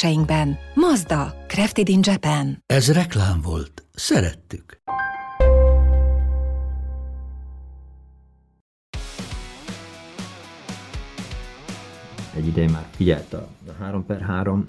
[0.00, 0.58] kereskedéseinkben.
[0.74, 2.62] Mazda, Crafted in Japan.
[2.66, 3.84] Ez reklám volt.
[3.92, 4.80] Szerettük.
[12.34, 14.68] Egy ideje már figyelt a, a 3 per 3,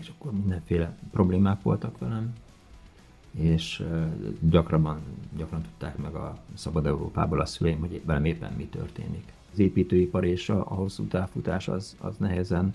[0.00, 2.32] és akkor mindenféle problémák voltak velem,
[3.30, 3.82] és
[4.40, 5.00] gyakrabban,
[5.36, 9.32] gyakran tudták meg a Szabad Európából a szüleim, hogy velem éppen mi történik.
[9.52, 12.74] Az építőipar és a, a hosszú távfutás az, az nehezen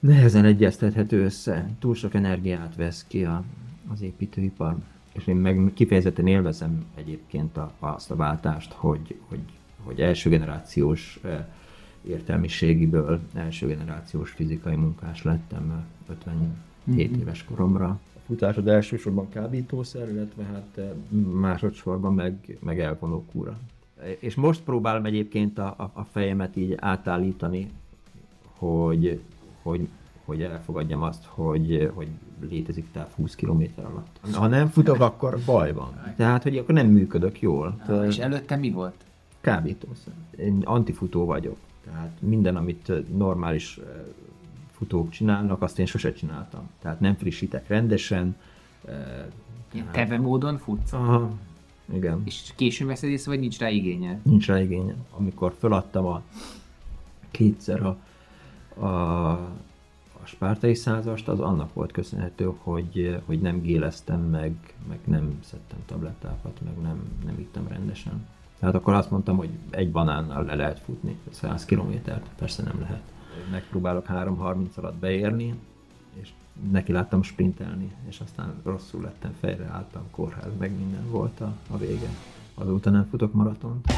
[0.00, 1.70] nehezen egyeztethető össze.
[1.78, 3.44] Túl sok energiát vesz ki a,
[3.92, 4.76] az építőipar,
[5.12, 9.40] és én meg kifejezetten élvezem egyébként a, azt a váltást, hogy, hogy,
[9.84, 11.20] hogy első generációs
[12.08, 16.50] értelmiségiből első generációs fizikai munkás lettem 57
[16.90, 17.20] mm-hmm.
[17.20, 17.86] éves koromra.
[18.14, 20.80] A futásod elsősorban kábítószer, illetve hát
[21.32, 23.58] másodszorban meg, meg elvonó kúra.
[24.18, 27.70] És most próbálom egyébként a, a, a fejemet így átállítani,
[28.42, 29.20] hogy
[29.62, 29.88] hogy,
[30.24, 32.08] hogy elfogadjam azt, hogy, hogy
[32.48, 34.18] létezik táv 20 km alatt.
[34.32, 36.14] Ha nem futok, akkor baj van.
[36.16, 37.80] Tehát, hogy akkor nem működök jól.
[37.86, 39.04] Ah, és előtte mi volt?
[39.40, 40.12] Kábítószer.
[40.36, 41.56] Én antifutó vagyok.
[41.84, 43.80] Tehát minden, amit normális
[44.70, 46.68] futók csinálnak, azt én sose csináltam.
[46.80, 48.36] Tehát nem frissítek rendesen.
[49.72, 50.92] Ilyen teve módon futsz?
[50.92, 51.30] Aha,
[51.92, 52.22] igen.
[52.24, 54.20] És későn veszed észre, vagy nincs rá igénye?
[54.22, 54.94] Nincs rá igénye.
[55.10, 56.22] Amikor feladtam a
[57.30, 57.96] kétszer a
[58.80, 59.30] a,
[60.12, 65.78] a spártai százast az annak volt köszönhető, hogy, hogy nem géleztem meg, meg nem szedtem
[65.86, 68.26] tablettákat, meg nem, nem ittem rendesen.
[68.58, 73.02] Tehát akkor azt mondtam, hogy egy banánnal le lehet futni 100 kilométert, persze nem lehet.
[73.50, 75.54] Megpróbálok 3.30 alatt beérni,
[76.20, 76.32] és
[76.70, 81.76] neki láttam sprintelni, és aztán rosszul lettem, fejre álltam, kórház, meg minden volt a, a
[81.76, 82.08] vége.
[82.54, 83.92] Azóta nem futok maratont.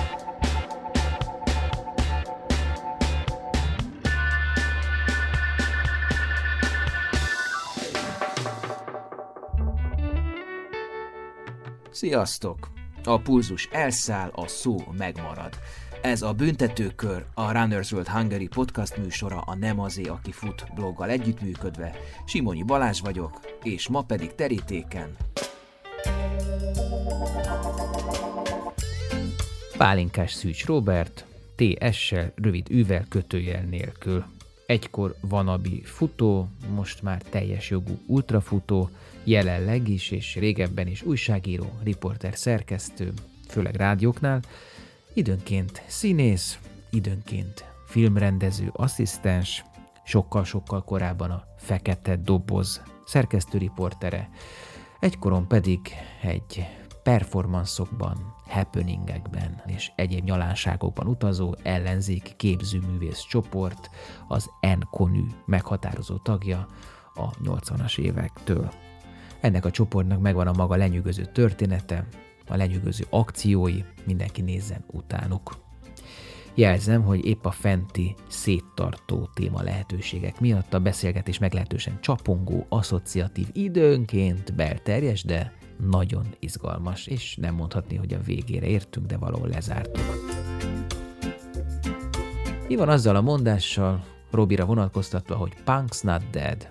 [12.01, 12.71] Sziasztok!
[13.05, 15.59] A pulzus elszáll, a szó megmarad.
[16.03, 21.11] Ez a Büntetőkör, a Runners World Hungary podcast műsora a Nem azé, aki fut bloggal
[21.11, 21.97] együttműködve.
[22.27, 25.17] Simonyi Balázs vagyok, és ma pedig terítéken.
[29.77, 31.25] Pálinkás Szűcs Robert,
[31.55, 34.25] TS-sel, rövid űvel, kötőjel nélkül.
[34.71, 38.91] Egykor vanabi futó, most már teljes jogú ultrafutó,
[39.25, 43.13] jelenleg is és régebben is újságíró, riporter, szerkesztő,
[43.49, 44.41] főleg rádióknál,
[45.15, 46.59] időnként színész,
[46.91, 49.65] időnként filmrendező, asszisztens,
[50.05, 54.31] sokkal-sokkal korábban a Fekete Doboz szerkesztőriportere,
[55.01, 55.81] egykoron pedig
[56.23, 56.67] egy
[57.03, 63.91] performanszokban, happeningekben és egyéb nyalánságokban utazó ellenzék képzőművész csoport,
[64.29, 66.67] az Enkonű meghatározó tagja
[67.15, 68.73] a 80-as évektől.
[69.41, 72.07] Ennek a csoportnak megvan a maga lenyűgöző története,
[72.49, 75.69] a lenyűgöző akciói, mindenki nézzen utánuk.
[76.55, 84.55] Jelzem, hogy épp a fenti széttartó téma lehetőségek miatt a beszélgetés meglehetősen csapongó, asszociatív, időnként
[84.55, 85.53] belterjes, de
[85.89, 90.05] nagyon izgalmas, és nem mondhatni, hogy a végére értünk, de valahol lezártuk.
[92.69, 96.69] Mi van azzal a mondással, Robira vonatkoztatva, hogy punk's not dead,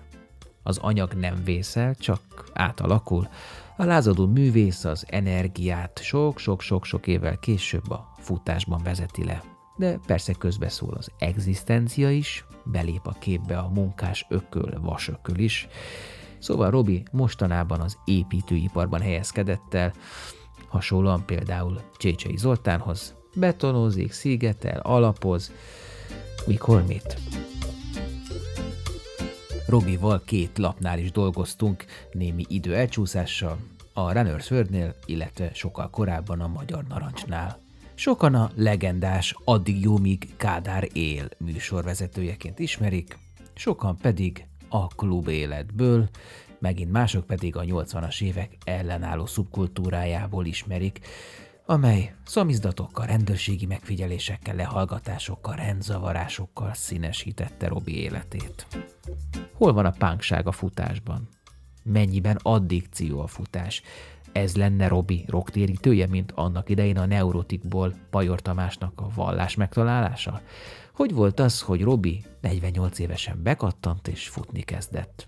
[0.62, 2.20] az anyag nem vészel, csak
[2.52, 3.28] átalakul.
[3.76, 9.42] A lázadó művész az energiát sok-sok-sok-sok évvel később a futásban vezeti le.
[9.76, 15.68] De persze közbeszól az egzisztencia is, belép a képbe a munkás ököl, vasököl is.
[16.40, 19.92] Szóval Robi mostanában az építőiparban helyezkedett el,
[20.68, 25.52] hasonlóan például Csécsei Zoltánhoz, betonozik, szigetel, alapoz,
[26.46, 27.18] mikor mit.
[29.66, 33.58] Robival két lapnál is dolgoztunk, némi idő elcsúszással,
[33.92, 37.58] a Runners Worldnél, illetve sokkal korábban a Magyar Narancsnál.
[37.94, 43.18] Sokan a legendás Addig jó, míg Kádár él műsorvezetőjeként ismerik,
[43.54, 46.08] sokan pedig a klub életből,
[46.58, 51.00] megint mások pedig a 80-as évek ellenálló szubkultúrájából ismerik,
[51.66, 58.66] amely szamizdatokkal, rendőrségi megfigyelésekkel, lehallgatásokkal, rendzavarásokkal színesítette Robi életét.
[59.52, 61.28] Hol van a pánkság a futásban?
[61.82, 63.82] Mennyiben addikció a futás?
[64.32, 70.40] Ez lenne Robi roktérítője, mint annak idején a neurotikból Pajor Tamásnak a vallás megtalálása?
[71.00, 75.26] Hogy volt az, hogy Robi 48 évesen bekattant és futni kezdett?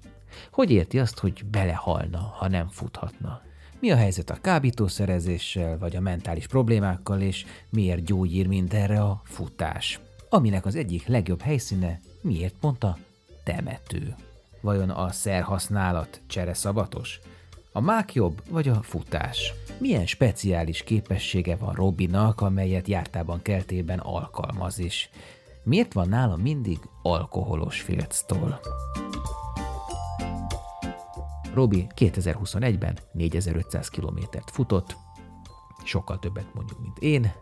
[0.50, 3.42] Hogy érti azt, hogy belehalna, ha nem futhatna?
[3.80, 10.00] Mi a helyzet a kábítószerezéssel, vagy a mentális problémákkal, és miért gyógyír mindenre a futás?
[10.28, 12.98] Aminek az egyik legjobb helyszíne, miért mondta,
[13.44, 14.14] temető.
[14.60, 17.20] Vajon a szerhasználat csere szabatos?
[17.72, 19.52] A mák jobb, vagy a futás?
[19.78, 25.10] Milyen speciális képessége van Robinak, amelyet jártában keltében alkalmaz is?
[25.64, 28.60] Miért van nála mindig alkoholos filctól?
[31.54, 34.96] Robi 2021-ben 4500 kilométert futott,
[35.84, 37.32] sokkal többet mondjuk, mint én.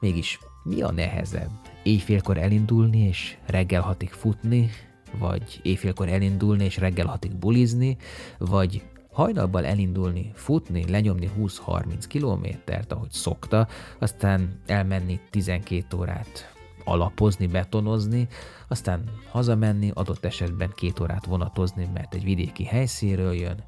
[0.00, 1.50] Mégis mi a nehezebb?
[1.82, 4.70] Éjfélkor elindulni és reggel hatig futni,
[5.18, 7.96] vagy éjfélkor elindulni és reggel hatig bulizni,
[8.38, 8.82] vagy
[9.12, 13.68] hajnalban elindulni, futni, lenyomni 20-30 kilométert, ahogy szokta,
[13.98, 16.55] aztán elmenni 12 órát
[16.86, 18.28] alapozni, betonozni,
[18.68, 23.64] aztán hazamenni, adott esetben két órát vonatozni, mert egy vidéki helyszínről jön,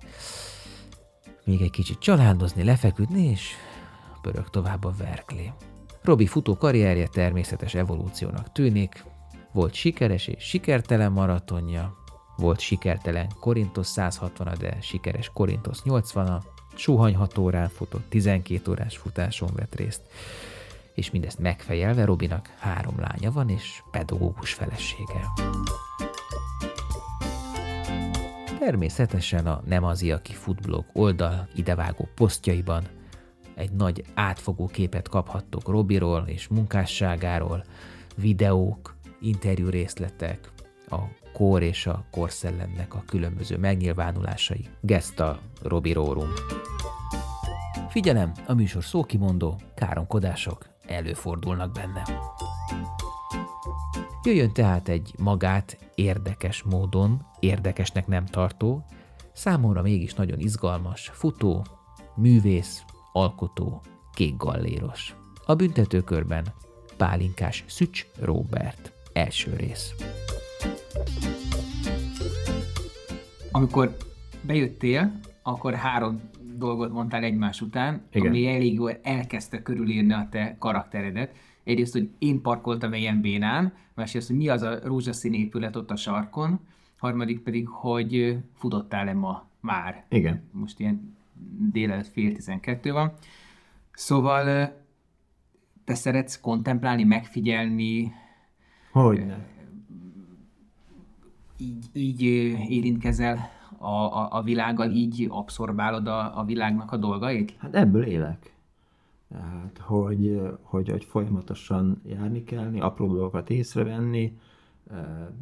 [1.45, 3.51] még egy kicsit családozni, lefeküdni, és
[4.23, 5.53] pörög tovább a verkli.
[6.03, 9.05] Robi futó karrierje természetes evolúciónak tűnik,
[9.53, 11.97] volt sikeres és sikertelen maratonja,
[12.37, 16.43] volt sikertelen Korintos 160 de sikeres Korintos 80-a,
[16.75, 20.03] suhany 6 órán futott, 12 órás futáson vett részt
[20.99, 25.21] és mindezt megfejelve Robinak három lánya van, és pedagógus felesége.
[28.59, 32.85] Természetesen a Nem az aki futblog oldal idevágó posztjaiban
[33.55, 37.65] egy nagy átfogó képet kaphattok Robiról és munkásságáról,
[38.17, 40.51] videók, interjú részletek,
[40.91, 40.99] a
[41.33, 44.69] kor és a korszellemnek a különböző megnyilvánulásai.
[44.81, 46.33] Gesta Robirorum.
[47.89, 52.03] Figyelem, a műsor szókimondó, káromkodások előfordulnak benne.
[54.23, 58.85] Jöjjön tehát egy magát érdekes módon, érdekesnek nem tartó,
[59.33, 61.67] számomra mégis nagyon izgalmas, futó,
[62.15, 63.83] művész, alkotó,
[64.15, 65.15] kékgalléros.
[65.47, 66.47] A büntetőkörben
[66.97, 68.93] Pálinkás Szücs Robert.
[69.13, 69.95] Első rész.
[73.51, 73.97] Amikor
[74.43, 78.29] bejöttél, akkor három dolgot mondtál egymás után, Igen.
[78.29, 81.35] ami elég jól elkezdte körülírni a te karakteredet.
[81.65, 85.97] Egyrészt, hogy én parkoltam ilyen bénán, másrészt, hogy mi az a rózsaszín épület ott a
[85.97, 86.61] sarkon,
[86.97, 90.05] harmadik pedig, hogy futottál-e ma már.
[90.09, 90.43] Igen.
[90.53, 91.17] Most ilyen
[91.73, 93.13] délelőtt fél tizenkettő van.
[93.93, 94.73] Szóval
[95.85, 98.13] te szeretsz kontemplálni, megfigyelni,
[98.93, 99.25] Hogy
[101.57, 102.23] így, így
[102.69, 107.55] érintkezel a, a, a világgal, így abszorbálod a, a világnak a dolgait?
[107.59, 108.53] Hát ebből élek.
[109.29, 114.39] Tehát, hogy, hogy, hogy folyamatosan járni kell, apró dolgokat észrevenni.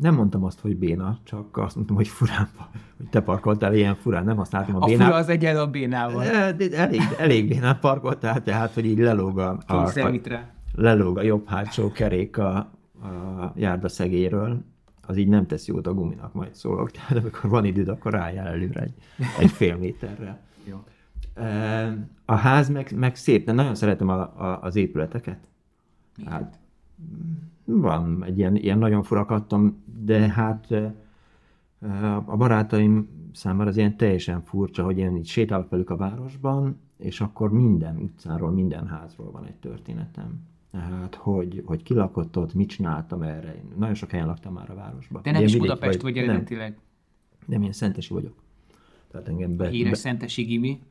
[0.00, 2.48] Nem mondtam azt, hogy béna, csak azt mondtam, hogy furán,
[2.96, 5.06] hogy te parkoltál ilyen furán, nem használtam a, A bénát.
[5.06, 6.22] fura az egyenlő a bénával.
[6.22, 10.10] Elég, elég bénát parkoltál, tehát, hogy így lelóg a, a, a,
[10.74, 14.64] lelóg a jobb hátsó kerék a, a járda szegéről,
[15.06, 16.90] az így nem tesz jót a guminak, majd szólok.
[16.96, 18.94] Tehát amikor van időd, akkor rájál előre egy,
[19.38, 20.40] egy fél méterre.
[20.70, 20.84] Jó.
[22.25, 25.48] A ház meg, meg szép, de nagyon szeretem a, a, az épületeket.
[26.25, 26.58] Hát,
[27.64, 30.75] van egy ilyen, ilyen nagyon furakattam, de hát
[32.25, 37.20] a barátaim számára az ilyen teljesen furcsa, hogy én így sétálok velük a városban, és
[37.20, 40.40] akkor minden utcáról, minden házról van egy történetem.
[40.76, 43.54] Tehát, hogy, hogy ki lakott ott, mit csináltam erre.
[43.54, 45.23] Én nagyon sok helyen laktam már a városban.
[45.23, 46.78] Te nem Ilyen is Budapest vagy nem, eredetileg.
[47.47, 48.35] nem, én szentesi vagyok.
[49.11, 50.83] Tehát engem be, Híres be, Szentesi Gimi.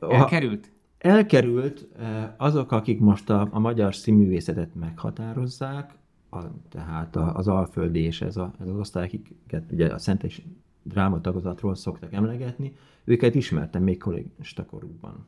[0.00, 0.70] Ha- Elkerült?
[0.98, 5.94] Elkerült eh, azok, akik most a, a magyar színművészetet meghatározzák,
[6.30, 6.38] a,
[6.68, 10.42] tehát a, az Alföldi és ez, a, ez az osztály, akiket ugye a Szentes
[10.82, 12.72] drámatagozatról szoktak emlegetni,
[13.04, 15.26] őket ismertem még kollégista korukban.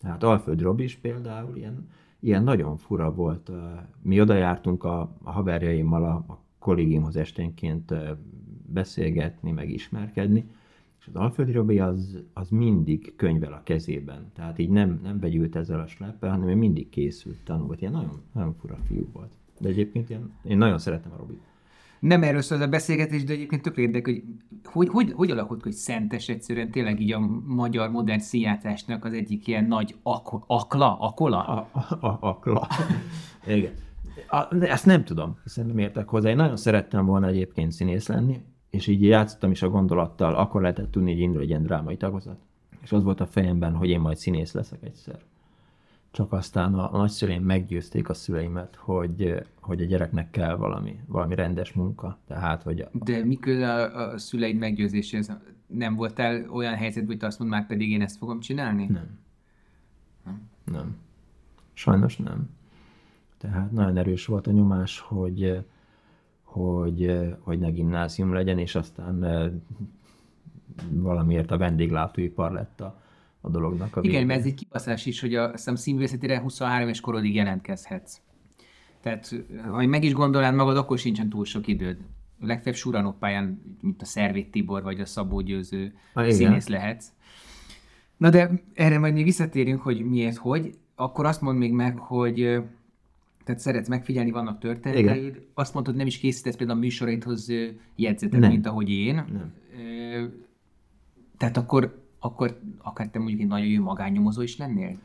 [0.00, 1.88] Tehát Alföld Robis például ilyen,
[2.20, 3.50] ilyen nagyon fura volt.
[4.02, 7.94] Mi oda jártunk a, a haverjaimmal a, a kollégiumhoz esténként
[8.66, 10.46] beszélgetni, meg ismerkedni,
[11.00, 14.30] és az Alföldi Robi az, az mindig könyvel a kezében.
[14.34, 17.80] Tehát így nem, nem begyűlt ezzel a sleppel, hanem mindig készült, tanult.
[17.80, 19.32] Ilyen nagyon, nagyon fura fiú volt.
[19.60, 21.40] De egyébként ilyen, én nagyon szeretem a Robit.
[22.00, 24.22] Nem erről szól a beszélgetés, de egyébként tökre érdekel, hogy
[24.64, 29.46] hogy, hogy, hogy alakult, hogy Szentes egyszerűen tényleg így a magyar modern színjátszásnak az egyik
[29.46, 31.44] ilyen nagy ak- akla, akola?
[31.44, 31.68] A,
[32.00, 32.68] a, akla.
[33.46, 33.72] Igen.
[34.28, 36.28] A, ezt nem tudom, hiszen nem értek hozzá.
[36.30, 40.90] Én nagyon szerettem volna egyébként színész lenni, és így játszottam is a gondolattal, akkor lehetett
[40.90, 42.38] tudni, hogy indul egy ilyen drámai tagozat.
[42.82, 45.18] És az volt a fejemben, hogy én majd színész leszek egyszer.
[46.16, 51.34] Csak aztán a, a nagyszüleim meggyőzték a szüleimet, hogy, hogy a gyereknek kell valami, valami
[51.34, 52.18] rendes munka.
[52.26, 55.32] Tehát, hogy a, De miközben a, a szüleid meggyőzéséhez
[55.66, 58.86] nem voltál olyan helyzetben, hogy te azt mondod, már pedig én ezt fogom csinálni?
[58.86, 59.18] Nem.
[60.64, 60.96] Nem.
[61.72, 62.50] Sajnos nem.
[63.38, 65.64] Tehát nagyon erős volt a nyomás, hogy,
[66.42, 69.50] hogy, hogy ne gimnázium legyen, és aztán eh,
[70.90, 73.04] valamiért a vendéglátóipar lett a,
[73.46, 76.88] a dolognak a Igen, mert ez egy kibaszás is, hogy a, azt hiszem színművészetére 23
[76.88, 78.20] és korodig jelentkezhetsz.
[79.00, 79.34] Tehát,
[79.70, 81.96] ha meg is gondolnád magad, akkor sincsen túl sok időd.
[82.40, 86.36] Legfeljebb Suranok pályán, mint a Szervét Tibor vagy a Szabó Győző Ah, igen.
[86.36, 87.06] színész lehetsz.
[88.16, 90.74] Na de erre majd még visszatérünk, hogy miért, hogy.
[90.94, 92.60] Akkor azt mondd még meg, hogy
[93.44, 95.42] tehát szeretsz megfigyelni, vannak történeteid.
[95.54, 97.52] Azt mondtad, nem is készítesz például a műsoraidhoz
[97.96, 98.50] jegyzetet, Nem.
[98.50, 99.14] mint ahogy én.
[99.14, 99.52] Nem.
[101.36, 104.96] Tehát akkor, akkor akár te mondjuk egy nagyon jó magánnyomozó is lennél?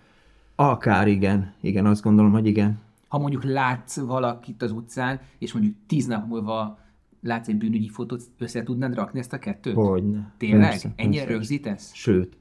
[0.56, 2.80] Akár igen, igen, azt gondolom, hogy igen.
[3.08, 6.80] Ha mondjuk látsz valakit az utcán, és mondjuk tíz nap múlva
[7.22, 9.74] látsz egy bűnügyi fotót, össze tudnád rakni ezt a kettőt?
[9.74, 10.32] Hogyne.
[10.38, 10.70] Tényleg?
[10.70, 11.34] Persze, Ennyire persze.
[11.34, 11.94] rögzítesz?
[11.94, 12.38] Sőt,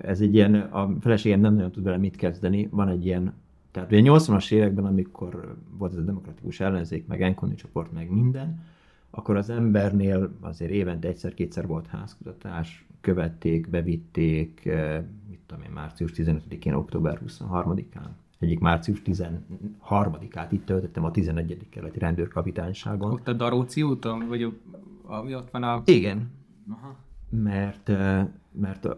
[0.00, 3.32] ez egy ilyen, a feleségem nem nagyon tud vele mit kezdeni, van egy ilyen,
[3.70, 8.64] tehát ugye 80-as években, amikor volt ez a demokratikus ellenzék, meg Enkoni csoport, meg minden,
[9.10, 16.12] akkor az embernél azért évente egyszer-kétszer volt házkutatás, követték, bevitték, eh, mit tudom én, március
[16.14, 18.08] 15-én, október 23-án.
[18.38, 21.68] Egyik március 13-át itt töltöttem a 11.
[21.70, 23.12] keleti rendőrkapitányságon.
[23.12, 24.58] Ott a Daróci úton, vagy
[25.02, 25.82] ami ott van a...
[25.84, 26.30] Igen,
[26.70, 26.96] Aha.
[27.30, 28.88] mert, eh, mert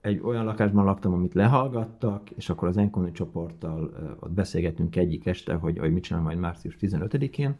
[0.00, 5.26] egy olyan lakásban laktam, amit lehallgattak, és akkor az Enkoni csoporttal eh, ott beszélgettünk egyik
[5.26, 7.56] este, hogy, hogy mit csinál majd március 15-én,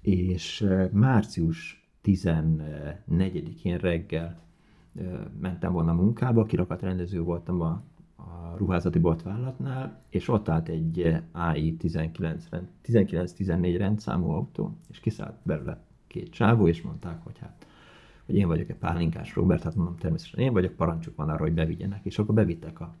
[0.00, 4.42] és március 14-én reggel
[5.40, 7.82] mentem volna munkába, kirakat rendező voltam a,
[8.16, 15.36] a ruházati boltvállalatnál, és ott állt egy AI 19 rend- 19-14 rendszámú autó, és kiszállt
[15.42, 17.66] belőle két csávó, és mondták, hogy hát
[18.26, 22.04] hogy én vagyok-e pálinkás Robert, hát mondom természetesen én vagyok, parancsuk van arra, hogy bevigyenek,
[22.04, 22.94] és akkor bevittek a,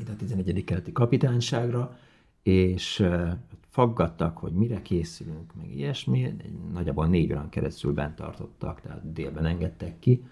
[0.00, 0.64] ide a 11.
[0.64, 1.98] keleti kapitányságra,
[2.42, 3.32] és uh,
[3.68, 6.34] faggattak, hogy mire készülünk, meg ilyesmi,
[6.72, 10.24] nagyjából négy órán keresztül bent tartottak, tehát délben engedtek ki,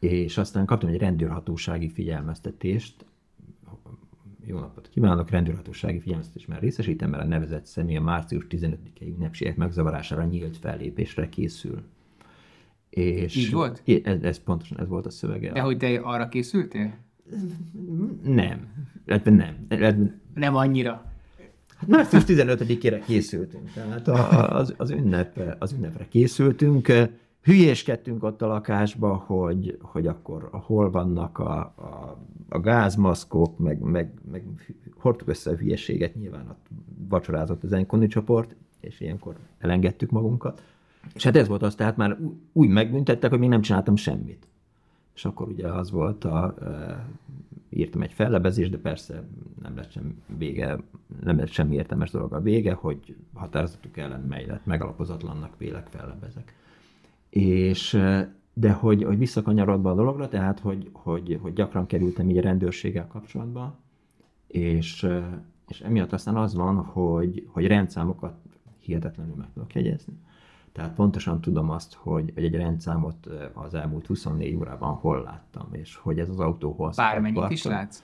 [0.00, 3.04] és aztán kaptam egy rendőrhatósági figyelmeztetést,
[4.46, 9.56] jó napot kívánok, rendőrhatósági figyelmeztetés már részesítem, mert a nevezett személy a március 15-i ünnepségek
[9.56, 11.82] megzavarására nyílt fellépésre készül.
[12.90, 13.82] És Így volt?
[14.02, 15.52] Ez, ez pontosan ez volt a szövege.
[15.52, 16.94] De hogy te arra készültél?
[18.24, 18.68] Nem.
[19.06, 19.66] Illetve nem.
[19.68, 21.04] Illetve- Nem annyira.
[21.76, 26.88] Hát március 15-ére készültünk, tehát a- az, az, ünnep, az ünnepre készültünk.
[27.42, 32.18] Hülyéskedtünk ott a lakásba, hogy, hogy akkor hol vannak a, a,
[32.48, 34.44] a gázmaszkok, meg, meg, meg
[34.98, 36.66] hordtuk össze a hülyeséget, nyilván ott
[37.08, 40.62] vacsorázott az Enkoni csoport, és ilyenkor elengedtük magunkat.
[41.14, 42.18] És hát ez volt az, tehát már
[42.52, 44.48] úgy megbüntettek, hogy még nem csináltam semmit.
[45.14, 47.06] És akkor ugye az volt a, e,
[47.68, 49.24] írtam egy fellebezést, de persze
[49.62, 50.78] nem lett sem vége,
[51.22, 56.54] nem lett semmi értelmes dolog a vége, hogy határozatuk ellen mely lett megalapozatlannak vélek fellebezek.
[57.30, 58.00] És
[58.52, 63.06] de hogy, hogy visszakanyarodva a dologra, tehát hogy, hogy, hogy gyakran kerültem így a rendőrséggel
[63.06, 63.78] kapcsolatba,
[64.46, 65.06] és,
[65.68, 68.34] és emiatt aztán az van, hogy, hogy rendszámokat
[68.78, 70.12] hihetetlenül meg tudok jegyezni.
[70.72, 76.18] Tehát pontosan tudom azt, hogy, egy rendszámot az elmúlt 24 órában hol láttam, és hogy
[76.18, 77.82] ez az autó hol Bármennyit is parkolt.
[77.82, 78.02] látsz?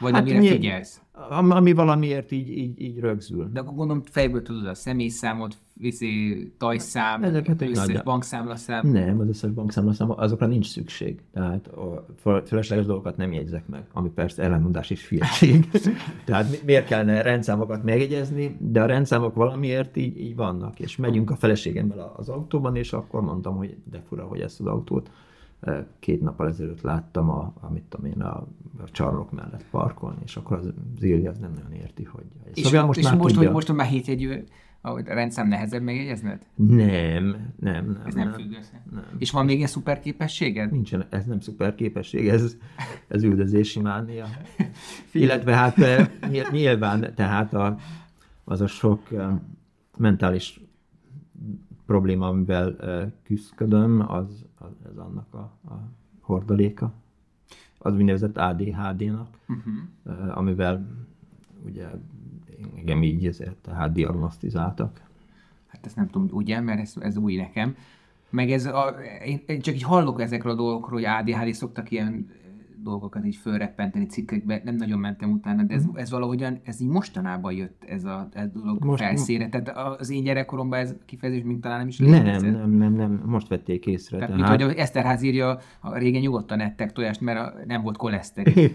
[0.00, 1.02] Vagy Hát amire nyilv- figyelsz?
[1.12, 3.48] Ami, ami valamiért így, így, így rögzül.
[3.52, 8.88] De akkor gondolom fejből tudod a személyszámot, viszi tajszám, Ezeket egy összes nagy- bankszámlaszám.
[8.88, 11.20] Nem, az összes bankszámlaszám, azokra nincs szükség.
[11.32, 15.68] Tehát a föl- fölösleges dolgokat nem jegyzek meg, ami persze ellenmondás és hülyeség.
[16.24, 21.30] Tehát mi- miért kellene rendszámokat megjegyezni, de a rendszámok valamiért így, így vannak, és megyünk
[21.30, 25.10] a feleségemmel az autóban, és akkor mondtam, hogy de fura, hogy ezt az autót
[25.60, 28.36] eh, két nappal ezelőtt láttam a, a, mit tudom én, a,
[28.78, 32.24] a csarnok mellett parkolni, és akkor az, Ilja az nem nagyon érti, hogy...
[32.54, 33.38] És, Szóval most, és most, tudja.
[33.38, 34.44] hogy most már hétjegyű,
[34.84, 36.46] ahogy a rendszám nehezebb megjegyezned?
[36.54, 38.02] Nem, nem, nem.
[38.06, 38.82] Ez nem függ össze.
[38.90, 39.04] Nem.
[39.18, 40.70] És van még ilyen szuper képességed?
[40.70, 42.56] Nincsen, ez nem szuper képesség, ez,
[43.08, 44.26] ez üldözési mánia.
[45.12, 47.78] Illetve hát eh, nyil- nyilván, tehát a,
[48.44, 49.28] az a sok eh,
[49.96, 50.60] mentális
[51.86, 52.76] probléma, amivel
[53.22, 55.88] küzdködöm, az, az ez annak a, a
[56.20, 56.92] hordaléka.
[57.78, 60.38] Az úgynevezett ADHD-nak, uh-huh.
[60.38, 60.86] amivel
[61.64, 61.86] ugye
[62.76, 65.00] engem így ezért tehát diagnosztizáltak.
[65.66, 67.76] Hát ezt nem tudom, ugye, mert ez, ez új nekem.
[68.30, 72.28] Meg ez a, én, én csak így hallok ezekről a dolgokról, hogy ADHD szoktak ilyen
[72.82, 75.96] dolgokat így fölreppenteni cikkekbe, nem nagyon mentem utána, de ez, mhm.
[75.96, 79.48] ez valahogyan, ez így mostanában jött ez a, ez a dolog most, felszíre.
[79.48, 82.40] Tehát az én gyerekkoromban ez kifejezés még talán nem is létezett.
[82.40, 84.18] Nem, nem, nem, nem, most vették észre.
[84.18, 84.58] Tehát, tehát...
[84.58, 88.54] mint hogy Eszterház írja, a régen nyugodtan ettek tojást, mert a, nem volt koleszterin.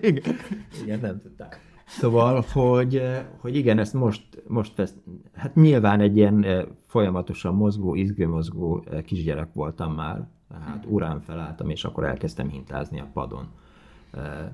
[0.00, 0.34] igen.
[0.82, 1.60] igen, nem tudták.
[1.90, 3.02] Szóval, hogy,
[3.38, 4.94] hogy igen, ezt most, most vesz,
[5.34, 6.46] hát nyilván egy ilyen
[6.86, 13.46] folyamatosan mozgó, izgőmozgó kisgyerek voltam már, tehát órán felálltam, és akkor elkezdtem hintázni a padon.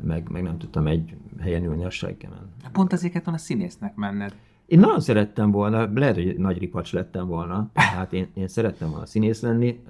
[0.02, 2.50] Meg, meg nem tudtam egy helyen ülni a seggemen.
[2.72, 4.34] Pont azért kellett volna színésznek menned.
[4.66, 9.06] Én nagyon szerettem volna, lehet, hogy nagy ripacs lettem volna, hát én, én szerettem volna
[9.06, 9.82] színész lenni,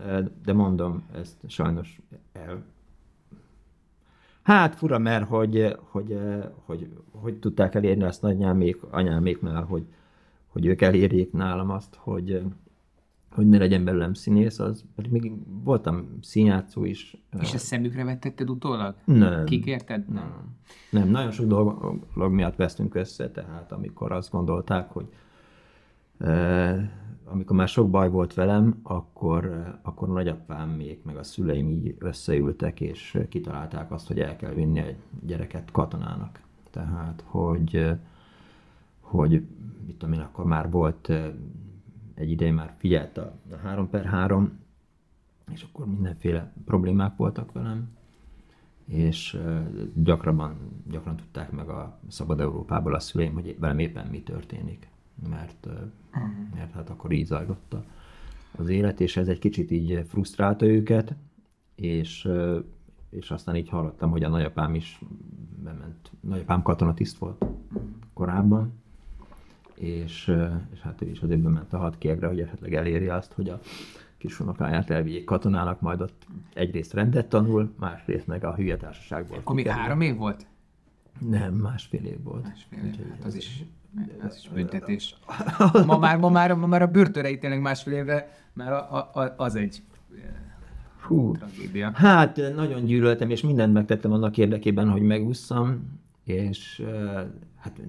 [0.44, 2.00] de mondom, ezt sajnos
[2.32, 2.64] el...
[4.46, 6.18] Hát fura, mert hogy, hogy,
[6.64, 9.86] hogy, hogy, tudták elérni azt nagynyámék, anyáméknál, hogy,
[10.46, 12.42] hogy ők elérjék nálam azt, hogy,
[13.30, 15.32] hogy ne legyen belőlem színész, az pedig még
[15.64, 17.16] voltam színjátszó is.
[17.40, 18.94] És ezt szemükre vettetted utólag?
[19.04, 19.44] Nem.
[19.44, 20.08] Kikérted?
[20.08, 20.56] Nem.
[20.90, 25.06] Nem, nagyon sok dolog miatt vesztünk össze, tehát amikor azt gondolták, hogy
[27.24, 32.80] amikor már sok baj volt velem, akkor, akkor nagyapám még, meg a szüleim így összeültek,
[32.80, 34.96] és kitalálták azt, hogy el kell vinni egy
[35.26, 36.40] gyereket katonának.
[36.70, 37.90] Tehát, hogy,
[39.00, 39.30] hogy
[39.86, 41.12] mit tudom én, akkor már volt
[42.14, 44.58] egy ideje már figyelt a, a 3 per 3,
[45.52, 47.88] és akkor mindenféle problémák voltak velem,
[48.84, 49.38] és
[49.94, 50.56] gyakrabban,
[50.90, 54.88] gyakran tudták meg a Szabad Európából a szüleim, hogy velem éppen mi történik,
[55.30, 55.68] mert,
[56.54, 57.74] mert hát akkor így zajlott
[58.56, 61.14] az élet, és ez egy kicsit így frusztrálta őket,
[61.74, 62.28] és,
[63.10, 65.00] és aztán így hallottam, hogy a nagyapám is
[65.62, 67.44] bement, nagyapám katonatiszt volt
[68.12, 68.72] korábban,
[69.74, 70.36] és,
[70.72, 73.60] és hát ő is azért ment a hadkiegre, hogy esetleg eléri azt, hogy a
[74.18, 79.38] kisunokáját elvigyék katonának, majd ott egyrészt rendet tanul, másrészt meg a hülye társaságból.
[79.38, 80.46] Akkor még három év volt?
[81.20, 82.42] Nem, másfél év volt.
[82.42, 83.64] Másfél év, hát az, is,
[84.22, 85.16] az is büntetés.
[85.86, 89.54] Ma már, ma már, ma már a börtönre ítélnek másfél évre, mert a, a, az
[89.54, 89.82] egy
[91.06, 91.90] Hú, tragédia.
[91.94, 96.82] Hát nagyon gyűlöltem, és mindent megtettem annak érdekében, hogy megúszszam, és
[97.56, 97.80] hát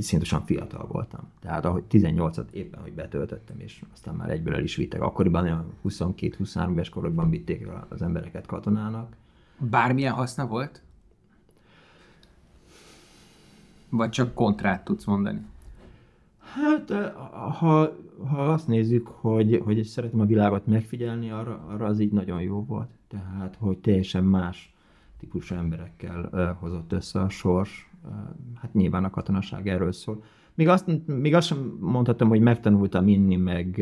[0.00, 1.20] szintesen fiatal voltam.
[1.40, 5.02] Tehát ahogy 18-at éppen, hogy betöltöttem, és aztán már egyből el is vittek.
[5.02, 9.16] Akkoriban 22-23 éves korokban vitték az embereket katonának.
[9.58, 10.82] Bármilyen haszna volt?
[13.96, 15.40] Vagy csak kontrát tudsz mondani?
[16.38, 16.92] Hát,
[17.58, 22.40] ha, ha azt nézzük, hogy, hogy szeretem a világot megfigyelni, arra, arra az így nagyon
[22.40, 22.90] jó volt.
[23.08, 24.74] Tehát, hogy teljesen más
[25.18, 27.90] típusú emberekkel uh, hozott össze a sors,
[28.54, 30.22] hát nyilván a katonaság erről szól.
[30.54, 33.76] Még azt, még azt sem mondhatom, hogy megtanultam inni, meg,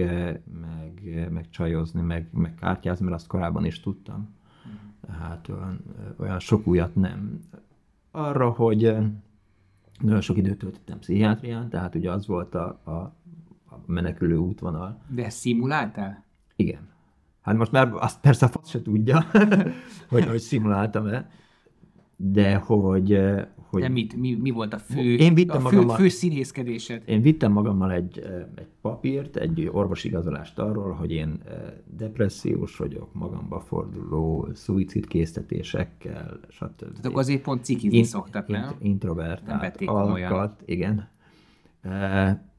[0.61, 4.29] meg, meg csajozni, meg, meg kártyázni, mert azt korábban is tudtam.
[5.07, 5.81] Tehát olyan,
[6.17, 7.41] olyan sok újat nem.
[8.11, 8.97] Arra, hogy
[10.03, 14.99] nagyon sok időt töltöttem pszichiátrián, tehát ugye az volt a, a, a menekülő útvonal.
[15.09, 16.25] De szimuláltál?
[16.57, 16.89] Igen.
[17.43, 19.25] Hát most már azt persze a fasz se tudja,
[20.11, 21.31] hogy, hogy szimuláltam-e,
[22.17, 23.21] de hogy,
[23.73, 23.81] hogy...
[23.81, 27.03] De mit, mi, mi volt a fő, én vittem a fő, magammal, fő színészkedésed?
[27.07, 28.19] Én vittem magammal egy,
[28.55, 31.43] egy papírt, egy orvosigazolást arról, hogy én
[31.97, 36.77] depressziós vagyok, magamba forduló, szuicidkésztetésekkel, stb.
[36.77, 38.63] Tehát akkor azért pont cikizni in, szoktak, nem?
[38.63, 41.09] Int, introvertált, alkat, igen.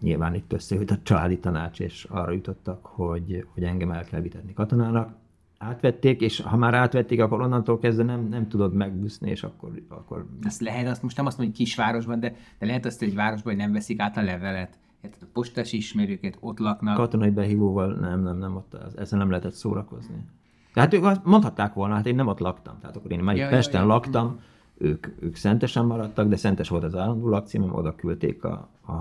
[0.00, 4.52] Nyilván itt összejött a családi tanács, és arra jutottak, hogy, hogy engem el kell vitetni
[4.52, 5.16] katonának
[5.58, 9.70] átvették, és ha már átvették, akkor onnantól kezdve nem, nem tudod megbuszni, és akkor...
[9.88, 10.26] akkor...
[10.42, 13.52] Azt lehet, azt most nem azt mondom, hogy kisvárosban, de, de lehet azt, hogy városban
[13.52, 14.78] hogy nem veszik át a levelet.
[15.00, 16.96] Érted, a postás ismerőket ott laknak.
[16.96, 20.24] Katonai behívóval nem, nem, nem, ott, ezzel nem lehetett szórakozni.
[20.72, 22.78] Tehát ők azt mondhatták volna, hát én nem ott laktam.
[22.80, 23.92] Tehát akkor én már ja, Pesten ja, ja.
[23.92, 24.40] laktam,
[24.74, 28.92] ők, ők Szentesen maradtak, de Szentes volt az állandó lakcímem, oda küldték a, a,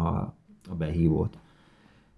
[0.69, 1.37] a behívót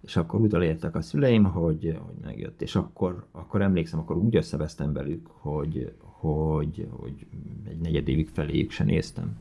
[0.00, 4.92] és akkor utolértek a szüleim, hogy, hogy megjött, és akkor, akkor emlékszem, akkor úgy összevesztem
[4.92, 7.26] velük, hogy, hogy, hogy
[7.68, 9.36] egy negyed évig feléjük se néztem.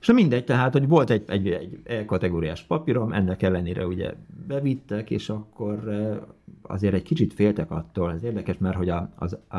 [0.00, 4.14] És mindegy, tehát, hogy volt egy, egy, egy E-kategóriás papírom, ennek ellenére ugye
[4.46, 6.18] bevittek, és akkor eh,
[6.62, 9.56] azért egy kicsit féltek attól, ez érdekes, mert hogy a, az, a,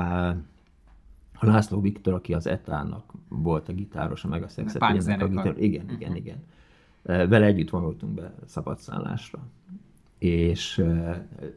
[1.34, 5.86] a László Viktor, aki az etának volt a gitárosa, meg a szexet, a gitár, igen,
[5.90, 6.16] igen, uh-huh.
[6.16, 6.44] igen
[7.06, 9.40] vele együtt vonultunk be szabadszállásra.
[10.18, 10.78] És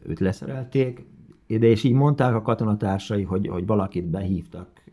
[0.07, 1.07] őt leszerelték,
[1.47, 4.85] de és így mondták a katonatársai, hogy, hogy valakit behívtak,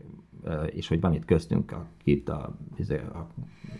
[0.66, 3.28] és hogy van itt köztünk, akit a, izé, a,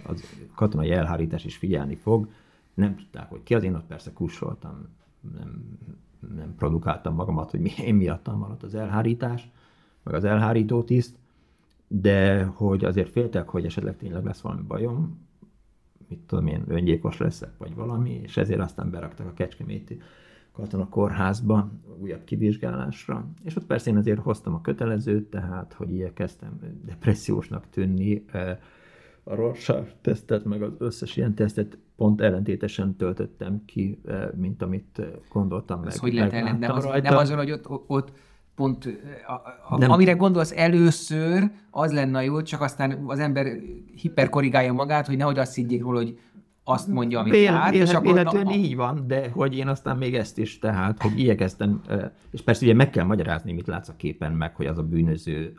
[0.07, 0.13] a
[0.55, 2.29] katonai elhárítás is figyelni fog.
[2.75, 4.89] Nem tudták, hogy ki az, én ott persze kussoltam,
[5.39, 5.79] nem,
[6.37, 9.51] nem produkáltam magamat, hogy én miattam maradt az elhárítás,
[10.03, 11.17] meg az elhárító tiszt,
[11.89, 15.26] de hogy azért féltek, hogy esetleg tényleg lesz valami bajom,
[16.09, 20.01] mit tudom én, öngyilkos leszek, vagy valami, és ezért aztán beraktak a Kecskeméti
[20.91, 23.29] kórházba újabb kivizsgálásra.
[23.43, 28.25] És ott persze én azért hoztam a kötelezőt, tehát, hogy igyekeztem depressziósnak tűnni,
[29.29, 34.01] a Rorschach tesztet, meg az összes ilyen tesztet pont ellentétesen töltöttem ki,
[34.35, 35.99] mint amit gondoltam Ez meg.
[35.99, 36.59] hogy lehet ellen?
[36.59, 38.13] Nem, az, nem azon, hogy ott, ott
[38.57, 38.89] pont
[39.27, 39.33] a,
[39.69, 39.91] a, nem.
[39.91, 43.47] amire gondolsz először, az lenne jó, csak aztán az ember
[43.95, 46.19] hiperkorrigálja magát, hogy nehogy azt higgyék róla, hogy
[46.69, 48.13] azt mondja, amit Vél, lát, és akkor...
[48.13, 51.81] Véletlenül na, így van, de hogy én aztán még ezt is, tehát, hogy igyekeztem,
[52.31, 55.55] és persze ugye meg kell magyarázni, mit látsz a képen, meg hogy az a bűnöző,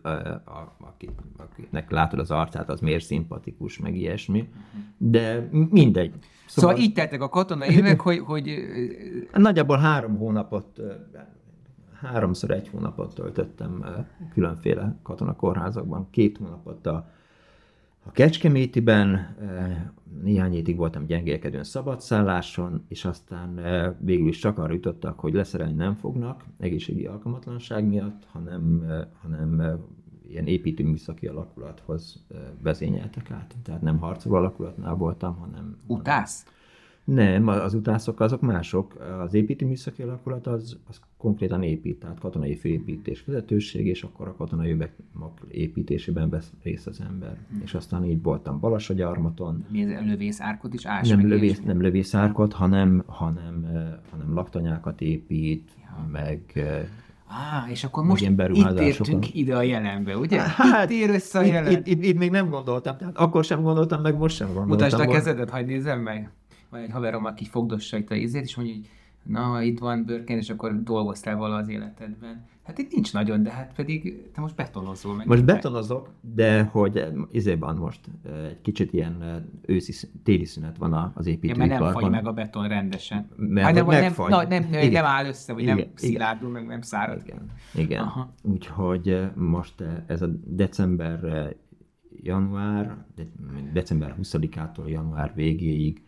[1.37, 4.49] akinek látod az arcát, az miért szimpatikus, meg ilyesmi,
[4.97, 6.13] de mindegy.
[6.47, 8.55] Szóval, szóval így tettek a katona évek, hogy, hogy...
[9.33, 10.81] Nagyjából három hónapot
[12.01, 13.85] háromszor egy hónapot töltöttem
[14.33, 17.09] különféle katonakorházakban, két hónapot a,
[18.05, 19.35] a Kecskemétiben,
[20.21, 23.59] néhány hétig voltam gyengélkedőn szabadszálláson, és aztán
[23.99, 28.85] végül is csak arra jutottak, hogy leszerelni nem fognak egészségi alkalmatlanság miatt, hanem,
[29.21, 29.79] hanem
[30.29, 32.25] ilyen építőműszaki alakulathoz
[32.61, 33.55] vezényeltek át.
[33.63, 35.77] Tehát nem harcoló alakulatnál voltam, hanem...
[35.87, 36.45] Utász?
[37.03, 38.95] Nem, az utászok azok mások.
[39.19, 44.71] Az építőműszaki alakulat az, az konkrétan épít, tehát katonai főépítés vezetőség, és akkor a katonai
[44.71, 47.37] övegmak építésében vesz részt az ember.
[47.49, 47.61] Hmm.
[47.63, 49.65] És aztán így voltam Balasagyarmaton.
[49.69, 51.09] Mi ez lövész árkot is ás?
[51.09, 53.65] Nem, lövész, nem lövész árkot, hanem, hanem,
[54.11, 56.07] hanem laktanyákat épít, ja.
[56.11, 56.41] meg
[57.29, 60.39] Ah, és akkor most itt értünk ide a jelenbe, ugye?
[60.39, 61.71] Hát, itt ér össze a jelen.
[61.71, 64.87] Itt, itt, itt, még nem gondoltam, tehát akkor sem gondoltam, meg most sem gondoltam.
[64.87, 66.31] Mutasd a kezedet, hagyd nézem meg
[66.69, 68.89] van egy haverom, aki fogdossa itt a izét, és mondja, hogy
[69.27, 72.45] na, itt van bőrken, és akkor dolgoztál vala az életedben.
[72.63, 75.27] Hát itt nincs nagyon, de hát pedig te most betonozol meg.
[75.27, 81.67] Most betonozok, de hogy izében most egy kicsit ilyen őszi, téli szünet van az építőiparban.
[81.67, 83.29] Ja, mert nem fagy meg a beton rendesen.
[83.35, 86.65] Mert hát nem, nem, na, nem, nem, nem áll össze, vagy igen, nem szilárdul, meg
[86.65, 87.21] nem szárad.
[87.25, 88.03] Igen, igen.
[88.03, 88.33] Aha.
[88.41, 91.55] úgyhogy most ez a december
[92.21, 92.97] január,
[93.73, 96.01] december 20-ától január végéig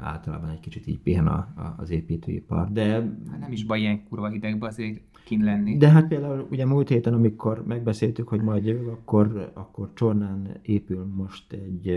[0.00, 2.92] általában egy kicsit így pihen a, a, az építőipar, de...
[3.30, 5.76] Hát nem is baj ilyen kurva hidegbe azért kin lenni.
[5.76, 11.04] De hát például ugye múlt héten, amikor megbeszéltük, hogy majd jövök, akkor, akkor Csornán épül
[11.14, 11.88] most egy,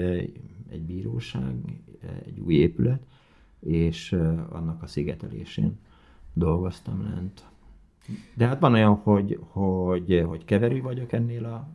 [0.69, 1.55] egy bíróság,
[2.25, 3.05] egy új épület,
[3.59, 4.11] és
[4.49, 5.79] annak a szigetelésén
[6.33, 7.45] dolgoztam lent.
[8.35, 11.69] De hát van olyan, hogy, hogy, hogy keverő vagyok ennél a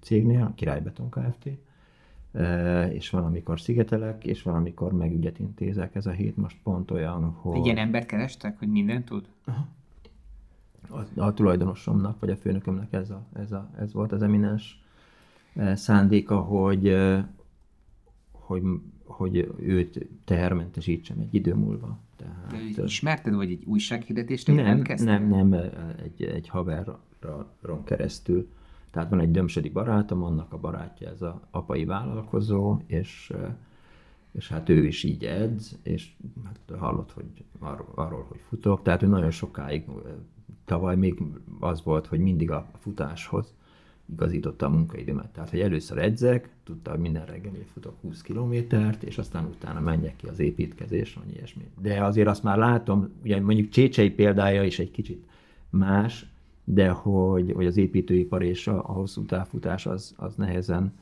[0.00, 1.48] cégnél, a Királybeton Kft.,
[2.92, 5.94] és van, amikor szigetelek, és van, amikor meg ügyet intézek.
[5.94, 7.56] Ez a hét most pont olyan, hogy...
[7.56, 9.28] Egy ilyen embert kerestek, hogy mindent tud?
[10.90, 14.82] A, a tulajdonosomnak, vagy a főnökömnek ez, a, ez, a, ez volt az eminens
[15.74, 16.96] szándéka, hogy,
[18.32, 18.62] hogy,
[19.04, 21.98] hogy őt tehermentesítsem egy idő múlva.
[22.16, 25.18] Tehát De ismerted, vagy egy újsághirdetést nem, jelentkeztél?
[25.18, 25.52] nem, nem,
[26.02, 28.48] egy, egy haveron keresztül.
[28.90, 33.32] Tehát van egy dömsödi barátom, annak a barátja ez a apai vállalkozó, és,
[34.32, 36.12] és hát ő is így edz, és
[36.44, 39.84] hát hallott, hogy arról, arról, hogy futok, tehát ő nagyon sokáig,
[40.64, 41.22] tavaly még
[41.60, 43.54] az volt, hogy mindig a futáshoz
[44.12, 45.28] igazította a munkaidőmet.
[45.28, 50.16] Tehát, hogy először edzek, tudta, hogy minden reggel futok 20 kilométert, és aztán utána menjek
[50.16, 51.64] ki az építkezés, vagy ilyesmi.
[51.80, 55.26] De azért azt már látom, ugye mondjuk Csécsei példája is egy kicsit
[55.70, 56.26] más,
[56.70, 60.92] de hogy, hogy az építőipar és a, a hosszú távfutás az, az nehezen,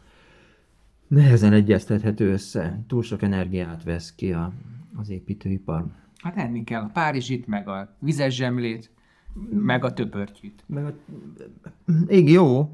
[1.06, 2.84] nehezen egyeztethető össze.
[2.86, 4.52] Túl sok energiát vesz ki a,
[4.96, 5.84] az építőipar.
[6.16, 8.90] Hát enni kell a Párizsit, meg a vizes zsemlét,
[9.50, 10.62] meg a töpörtyűt.
[10.66, 10.94] Meg a,
[12.08, 12.70] igen, jó,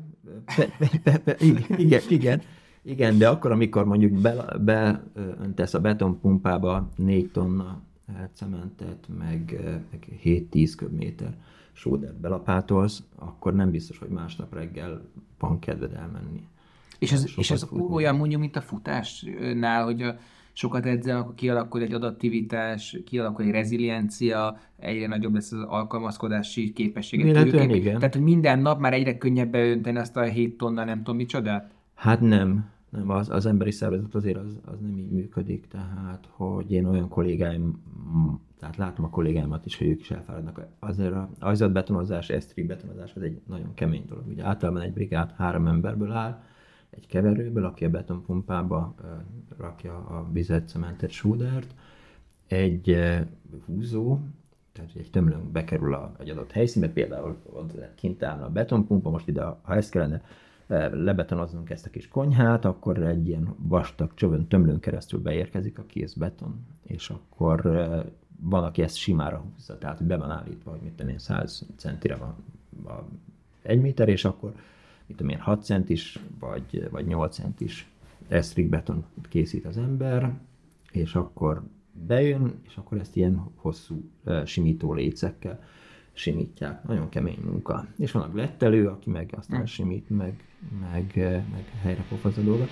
[1.24, 2.40] be, igen, igen, igen,
[2.82, 4.20] igen, de akkor, amikor mondjuk
[4.60, 7.82] beöntesz be, a betonpumpába 4 tonna
[8.34, 11.34] cementet, meg, meg 7-10 köbméter
[11.72, 15.02] sódert belapátolsz, akkor nem biztos, hogy másnap reggel
[15.38, 16.48] van kedved elmenni.
[16.98, 20.16] És ez, és ez olyan mondjuk, mint a futásnál, hogy a,
[20.52, 27.44] sokat edzel, akkor kialakul egy adaptivitás, kialakul egy reziliencia, egyre nagyobb lesz az alkalmazkodási képessége.
[27.74, 27.98] igen.
[27.98, 31.72] Tehát, hogy minden nap már egyre könnyebb beönteni azt a 7 tonna, nem tudom micsodát?
[31.94, 32.70] Hát nem.
[32.90, 37.08] Nem, az, az emberi szervezet azért az, az nem így működik, tehát, hogy én olyan
[37.08, 37.82] kollégáim,
[38.62, 40.66] tehát látom a kollégáimat is, hogy ők is elfáradnak.
[40.78, 44.26] Azért a ajzatbetonozás, esztri betonozás, az egy nagyon kemény dolog.
[44.26, 46.42] Ugye általában egy brigád három emberből áll,
[46.90, 48.94] egy keverőből, aki a betonpumpába
[49.58, 51.74] rakja a vizet, cementet, súdert,
[52.46, 52.98] egy
[53.66, 54.18] húzó,
[54.72, 59.28] tehát egy tömlőnk bekerül a, egy adott helyszínbe, például ott kint állna a betonpumpa, most
[59.28, 60.22] ide, ha ezt kellene
[60.92, 66.12] lebetonoznunk ezt a kis konyhát, akkor egy ilyen vastag csövön tömlőn keresztül beérkezik a kész
[66.12, 67.66] beton, és akkor
[68.44, 71.66] van, aki ezt simára húzza, tehát hogy be van állítva, hogy mit tudom én, 100
[71.76, 72.34] centire van
[72.86, 73.04] a
[73.62, 74.54] egy méter, és akkor
[75.06, 77.90] mit tudom én, 6 centis, vagy, vagy 8 centis
[78.28, 80.32] esztrik beton készít az ember,
[80.92, 81.62] és akkor
[82.06, 84.10] bejön, és akkor ezt ilyen hosszú
[84.44, 85.62] simító lécekkel
[86.12, 86.84] simítják.
[86.84, 87.86] Nagyon kemény munka.
[87.98, 89.66] És van a glettelő, aki meg aztán hmm.
[89.66, 90.44] simít, meg,
[90.80, 91.12] meg,
[91.52, 92.68] meg helyre a dolgot.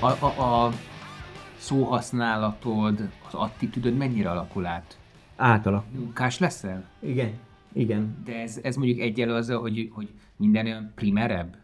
[0.00, 0.72] A, a, a
[1.56, 4.98] szóhasználatod, az attitűdöd mennyire alakul át?
[5.36, 6.00] Átalakul.
[6.00, 6.84] Munkás leszel?
[7.00, 7.32] Igen,
[7.72, 8.16] igen.
[8.24, 11.56] De ez, ez mondjuk egyelő azzal, hogy, hogy minden olyan primerebb?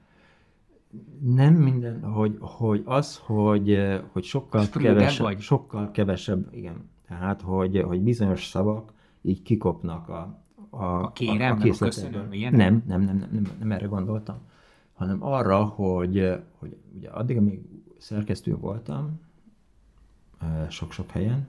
[1.20, 3.78] Nem minden, hogy, hogy az, hogy,
[4.12, 5.40] hogy sokkal, kevesebb, vagy?
[5.40, 6.90] sokkal kevesebb, igen.
[7.08, 8.92] Tehát, hogy, hogy bizonyos szavak
[9.22, 13.72] így kikopnak a, a, a kérem, a, a köszönöm, Nem, nem, nem, nem, nem, nem
[13.72, 14.36] erre gondoltam,
[14.94, 17.60] hanem arra, hogy, hogy ugye addig, amíg
[18.04, 19.20] szerkesztő voltam,
[20.68, 21.48] sok-sok helyen,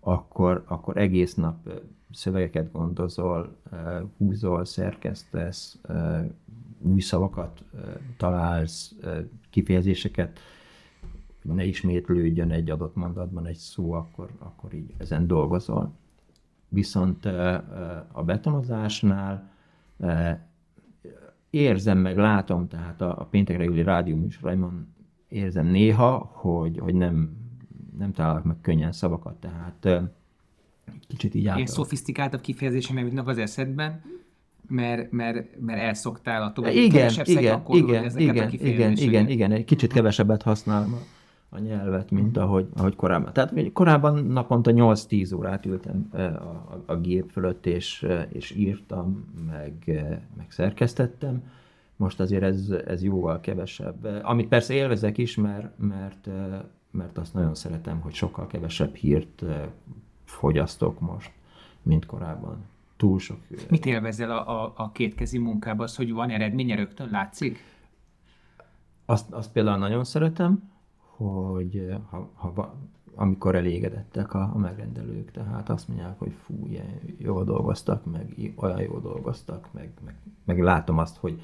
[0.00, 3.56] akkor, akkor egész nap szövegeket gondozol,
[4.16, 5.80] húzol, szerkesztesz,
[6.78, 7.64] új szavakat
[8.16, 8.94] találsz,
[9.50, 10.38] kifejezéseket,
[11.42, 15.92] hogy ne ismétlődjön egy adott mondatban egy szó, akkor, akkor így ezen dolgozol.
[16.68, 17.24] Viszont
[18.12, 19.50] a betonozásnál
[21.50, 24.93] érzem meg, látom, tehát a, a péntek reggeli rádió műsoraimon
[25.34, 27.36] érzem néha, hogy, hogy nem,
[27.98, 30.08] nem találok meg könnyen szavakat, tehát
[31.08, 31.42] kicsit így.
[31.42, 34.02] Ilyen szofisztikáltabb kifejezések nem jutnak az eszedben,
[34.68, 39.64] mert, mert, mert elszoktál a tovább igen, kevesebb igen, igen, igen, igen, igen, igen, egy
[39.64, 40.98] kicsit kevesebbet használom a,
[41.56, 43.32] a nyelvet, mint ahogy, ahogy korábban.
[43.32, 50.04] Tehát korábban naponta 8-10 órát ültem a, a, a gép fölött, és, és írtam, meg,
[50.36, 51.42] meg szerkesztettem.
[51.96, 54.04] Most azért ez, ez jóval kevesebb.
[54.22, 56.28] Amit persze élvezek is, mert, mert,
[56.90, 59.44] mert azt nagyon szeretem, hogy sokkal kevesebb hírt
[60.24, 61.32] fogyasztok most,
[61.82, 62.64] mint korábban.
[62.96, 63.38] Túl sok.
[63.70, 65.86] Mit élvezel a, a, a kétkezi munkában?
[65.86, 67.58] Az, hogy van eredménye rögtön, látszik?
[69.04, 70.70] Azt, azt például nagyon szeretem,
[71.16, 72.74] hogy ha, ha,
[73.14, 78.80] amikor elégedettek a, a megrendelők, tehát azt mondják, hogy fú, ilyen jól dolgoztak, meg olyan
[78.80, 81.42] jól dolgoztak, meg, meg, meg látom azt, hogy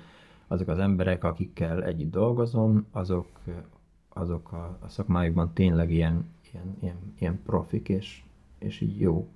[0.50, 3.40] azok az emberek, akikkel együtt dolgozom, azok,
[4.08, 8.22] azok a, a szakmájukban tényleg ilyen, ilyen, ilyen, ilyen profik, és,
[8.58, 9.28] és így jó,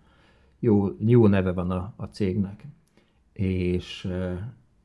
[0.59, 2.66] jó, jó neve van a, a cégnek.
[3.33, 4.09] És,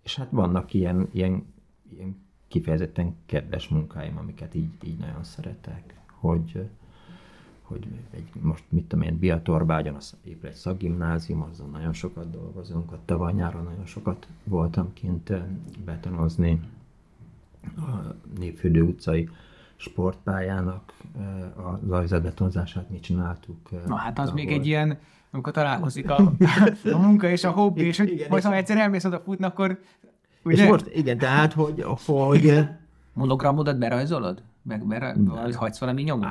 [0.04, 1.46] és hát vannak ilyen, ilyen,
[1.90, 2.16] ilyen
[2.48, 6.70] kifejezetten kedves munkáim, amiket így, így nagyon szeretek, hogy,
[7.70, 12.92] hogy egy, most mit tudom én, Biatorbágyon az épül egy szakgimnázium, azon nagyon sokat dolgozunk,
[12.92, 15.34] ott tavaly nyáron nagyon sokat voltam kint
[15.86, 16.60] betonozni
[17.78, 19.30] a Népfürdő utcai
[19.76, 20.94] sportpályának
[21.58, 23.70] a zajzatbetonzását mi csináltuk.
[23.88, 24.44] Na hát az tavaly.
[24.44, 24.98] még egy ilyen,
[25.32, 26.16] amikor találkozik a,
[26.94, 29.46] a munka és a hobbi, és hogy Igen, majd ha és- egyszer elmész oda futni,
[29.46, 29.80] akkor
[30.44, 32.60] És ugye most, igen, tehát, hogy, hogy
[33.14, 34.42] monogramodat berajzolod?
[34.62, 36.30] Meg beraj, vagy hagysz valami nyomot?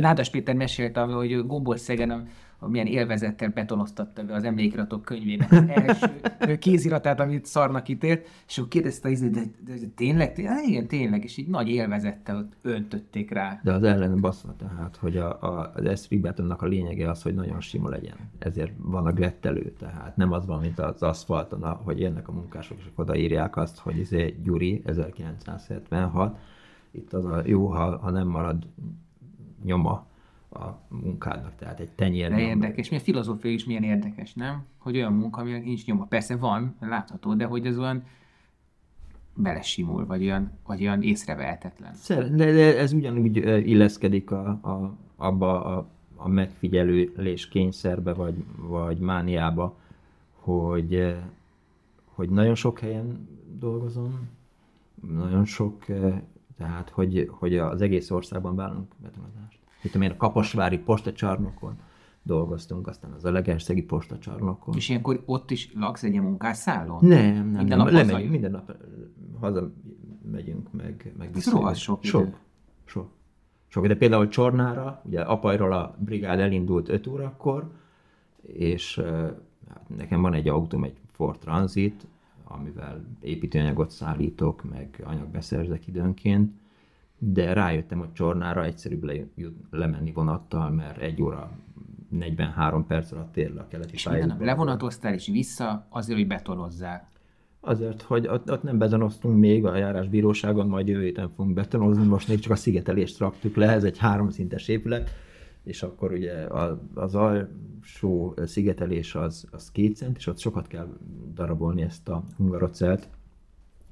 [0.00, 2.22] Nádas Péter mesélte, hogy Gombolszegen a,
[2.58, 8.58] a milyen élvezettel betonoztatta be az emlékiratok könyvének az első kéziratát, amit szarnak ítélt, és
[8.58, 10.32] akkor kérdezte, hogy de, de, de tényleg?
[10.32, 10.54] tényleg?
[10.54, 13.60] Hát igen, tényleg, és így nagy élvezettel ott öntötték rá.
[13.62, 17.34] De az ellen baszva tehát, hogy a, a, az S Betonnak a lényege az, hogy
[17.34, 18.16] nagyon sima legyen.
[18.38, 22.78] Ezért van a glettelő, tehát nem az van, mint az aszfalton, hogy jönnek a munkások,
[22.78, 26.38] és odaírják azt, hogy izé Gyuri 1976.
[26.90, 28.66] Itt az a jó, ha, ha nem marad
[29.64, 30.06] nyoma
[30.50, 34.64] a munkádnak, tehát egy tenyér De érdekes, milyen filozófia is milyen érdekes, nem?
[34.78, 36.04] Hogy olyan munka, aminek nincs nyoma.
[36.04, 38.04] Persze van, látható, de hogy ez olyan
[39.34, 41.94] belesimul, vagy olyan, vagy olyan észrevehetetlen.
[42.08, 48.98] De, de ez ugyanúgy ö, illeszkedik a, a, abba a, a megfigyelés kényszerbe, vagy, vagy
[48.98, 49.76] mániába,
[50.32, 51.12] hogy, ö,
[52.04, 54.28] hogy nagyon sok helyen dolgozom,
[55.12, 56.08] nagyon sok, ö,
[56.56, 59.58] tehát hogy, hogy az egész országban vállalunk betonozást.
[59.82, 61.76] Itt tudom én a Kaposvári postacsarnokon
[62.22, 64.74] dolgoztunk, aztán az Alegerszegi postacsarnokon.
[64.74, 66.98] És ilyenkor ott is laksz egy munkásszállon?
[67.00, 67.78] Nem, nem, Minden nem.
[67.78, 68.30] nap Lemegyünk, hazajön?
[68.30, 68.74] minden nap ö,
[69.40, 69.72] haza
[70.30, 72.08] megyünk, meg, meg Ez rohadt sok idő.
[72.08, 72.38] Sok,
[72.84, 73.08] sok.
[73.68, 77.70] Sok, de például Csornára, ugye Apajról a brigád elindult 5 órakor,
[78.42, 79.00] és
[79.68, 82.06] hát nekem van egy autóm, egy Ford Transit,
[82.44, 86.52] amivel építőanyagot szállítok, meg anyagbeszerzek időnként,
[87.18, 89.14] de rájöttem, hogy Csornára egyszerűbb le,
[89.70, 91.50] lemenni vonattal, mert egy óra
[92.08, 96.26] 43 perc alatt ér le a keleti És minden nap levonatoztál és vissza azért, hogy
[96.26, 97.08] betonozzál.
[97.60, 102.28] Azért, hogy ott, ott nem bezonoztunk még a járásbíróságon, majd jövő héten fogunk betonozni, most
[102.28, 105.10] még csak a szigetelést raktuk le, ez egy háromszintes épület,
[105.64, 106.46] és akkor ugye
[106.94, 110.88] az alsó szigetelés az, az két cent, és ott sokat kell
[111.34, 113.08] darabolni ezt a hungarocelt,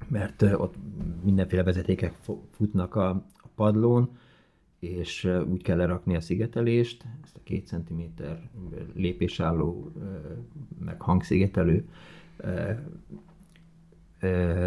[0.07, 0.75] mert ott
[1.23, 2.17] mindenféle vezetékek
[2.51, 4.09] futnak a, a padlón,
[4.79, 8.49] és úgy kell lerakni a szigetelést, ezt a két centiméter
[8.93, 9.91] lépésálló,
[10.79, 11.87] meg hangszigetelő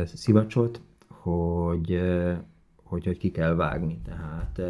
[0.04, 2.00] szivacsot, hogy,
[2.82, 4.00] hogy, hogy ki kell vágni.
[4.04, 4.60] Tehát,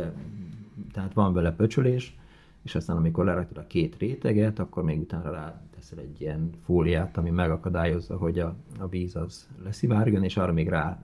[0.92, 2.16] tehát van vele pöcsölés,
[2.66, 7.16] és aztán amikor leraktad a két réteget, akkor még utána rá teszel egy ilyen fóliát,
[7.16, 11.02] ami megakadályozza, hogy a, a víz az leszivárjon, és arra még rá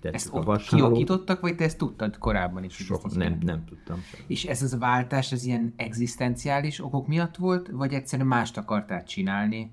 [0.00, 2.74] Ezt a ott kiokítottak, vagy te ezt tudtad korábban is?
[2.74, 4.00] Soha nem, nem tudtam.
[4.00, 4.20] sem.
[4.26, 9.70] És ez az váltás, ez ilyen egzisztenciális okok miatt volt, vagy egyszerűen mást akartál csinálni?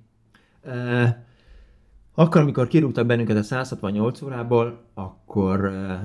[0.62, 1.16] Eh,
[2.14, 6.00] Akkor, amikor kirúgtak bennünket a 168 órából, akkor eh,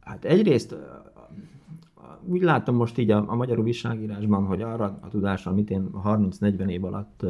[0.00, 0.76] hát egyrészt
[2.24, 6.68] úgy látom most így a, a magyar újságírásban, hogy arra a tudásra, amit én 30-40
[6.68, 7.24] év alatt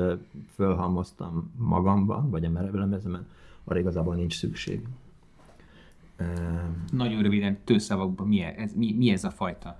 [0.54, 3.26] fölhalmoztam magamban, vagy a merevelemezemen,
[3.64, 4.86] arra igazából nincs szükség.
[6.90, 9.78] Nagyon röviden, tőszavakban mi ez, mi, mi ez a fajta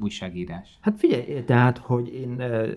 [0.00, 0.78] újságírás?
[0.80, 2.70] Hát figyelj, tehát, hogy én eh,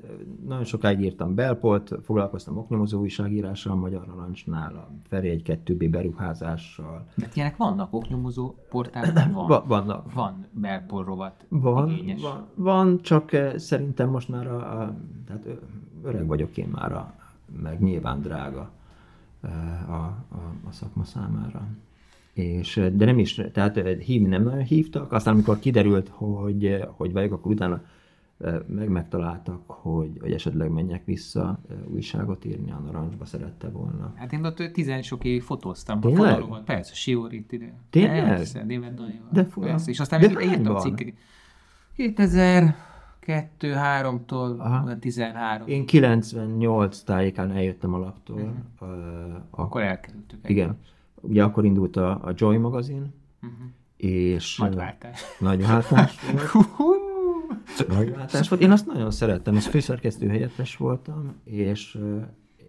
[0.46, 7.06] nagyon sokáig írtam belpolt, foglalkoztam oknyomozó újságírással, Magyar Narancsnál, a Feri 1-2B beruházással.
[7.16, 9.48] De ilyenek vannak, oknyomozó portálok van.
[9.48, 10.14] Va- vannak.
[10.14, 11.46] Van belpol rovat.
[11.50, 12.22] Van, igényes.
[12.22, 14.96] van, van, csak eh, szerintem most már a, a
[15.28, 15.46] tehát
[16.04, 17.14] öreg vagyok én már, a,
[17.62, 18.72] meg nyilván drága
[19.42, 21.68] eh, a, a, a szakma számára.
[22.34, 27.12] És, de nem is, tehát eh, hívni nem nagyon hívtak, aztán amikor kiderült, hogy, hogy
[27.12, 27.82] vagyok, akkor utána
[28.68, 34.14] meg megtaláltak, hogy, hogy esetleg menjek vissza újságot írni, a narancsba szerette volna.
[34.16, 36.00] Hát én ott tizen sok évig fotóztam.
[36.00, 36.22] Tényleg?
[36.22, 36.64] A fotórovat.
[36.64, 37.74] Persze, Sióri itt ide.
[37.90, 38.28] Tényleg?
[38.28, 39.28] Persze, Német Danival.
[39.32, 39.68] De fura.
[39.68, 41.14] Persze, és aztán De még írtam cikkeket.
[41.98, 45.00] 2002-3-tól Aha.
[45.00, 45.68] 13.
[45.68, 48.38] Én 98 tájékán eljöttem a laptól.
[48.38, 48.50] Mhm.
[48.80, 48.88] Uh,
[49.50, 50.50] Akkor elkerültük.
[50.50, 50.78] Igen.
[51.22, 53.52] Ugye akkor indult a, a Joy magazin, Mhm.
[53.98, 55.22] és Nagy váltás.
[55.40, 56.16] nagy váltás
[56.78, 57.88] volt.
[57.88, 58.62] nagy váltás volt.
[58.62, 62.00] Én azt nagyon szerettem, az főszerkesztő helyettes voltam, és,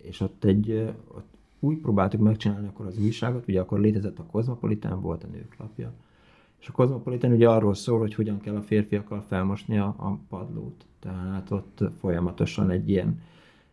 [0.02, 1.28] és ott egy, ott
[1.60, 5.92] úgy próbáltuk megcsinálni akkor az újságot, ugye akkor létezett a Cosmopolitan, volt a nők lapja,
[6.60, 10.84] és a Cosmopolitan ugye arról szól, hogy hogyan kell a férfiakkal felmosni a, a padlót.
[11.00, 13.20] Tehát ott folyamatosan egy ilyen,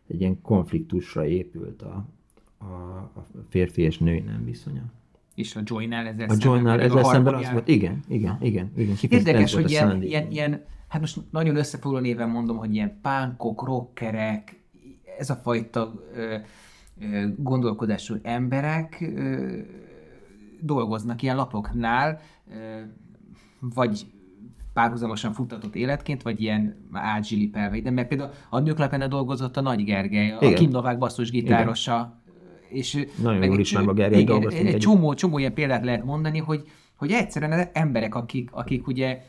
[0.06, 2.04] egy ilyen konfliktusra épült a,
[2.58, 4.82] a, a férfi és női nem viszonya.
[5.34, 8.96] És a Joy-nál ezzel A Joy-nál pedig ezzel szemben az volt, igen, igen, igen, igen.
[9.08, 14.62] Érdekes, hogy ilyen, ilyen, ilyen, hát most nagyon összefoglaló néven mondom, hogy ilyen pánkok, rockerek,
[15.18, 16.36] ez a fajta ö,
[17.00, 19.58] ö, gondolkodású emberek ö,
[20.60, 22.80] dolgoznak ilyen lapoknál, ö,
[23.60, 24.06] vagy
[24.72, 27.80] párhuzamosan futtatott életként, vagy ilyen átzsilipelve.
[27.80, 30.54] De mert például a nőklepene dolgozott a Nagy Gergely, a Igen.
[30.54, 32.17] Kim Novák basszusgitárosa,
[32.68, 34.80] és Nagyon meg jól egy ismerem a Gergely, igen, dolgoztunk egy együtt.
[34.80, 39.22] csomó, csomó ilyen példát lehet mondani, hogy, hogy egyszerűen emberek, akik, akik ugye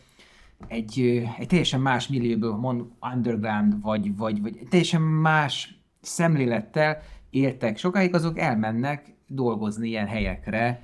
[0.68, 2.84] egy, egy teljesen más millióból, mond
[3.14, 10.82] underground, vagy, vagy, vagy teljesen más szemlélettel éltek sokáig, azok elmennek dolgozni ilyen helyekre.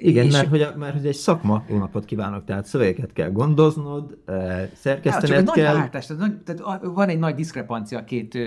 [0.00, 3.30] Igen, és mert hogy, a, mert hogy egy szakma, jó napot kívánok, tehát szövegeket kell
[3.30, 5.74] gondoznod, Ja, egy szerkesztened nagy kell.
[5.74, 8.38] váltás, tehát, nagy, tehát a- van egy nagy diszkrepancia a két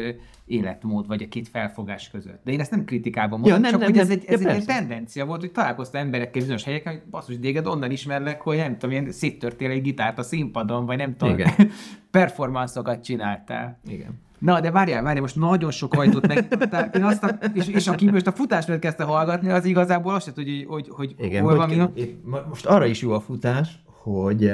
[0.46, 2.42] életmód, vagy a két felfogás között.
[2.44, 4.18] De én ezt nem kritikában mondom, Ja, nem, csak nem, hogy ez nem.
[4.18, 4.80] egy, Ja, ez egy ilyen persze.
[4.80, 8.92] tendencia volt, hogy találkoztam emberekkel bizonyos helyeken, hogy basszus, déged onnan ismerlek, hogy nem tudom,
[8.92, 11.36] ilyen széttörtél egy gitárt a színpadon, vagy nem tudom,
[12.12, 13.80] performanszokat csináltál.
[13.88, 14.20] Igen.
[14.42, 18.10] Na, de várjál, várjál, most nagyon sok ajtót megnyitottál, én azt a, és, és aki
[18.10, 21.44] most a futás mellett kezdte hallgatni, az igazából azt se tudja, hogy, hogy, hogy Igen,
[21.44, 24.54] hol van, mo- most arra is jó a futás, hogy,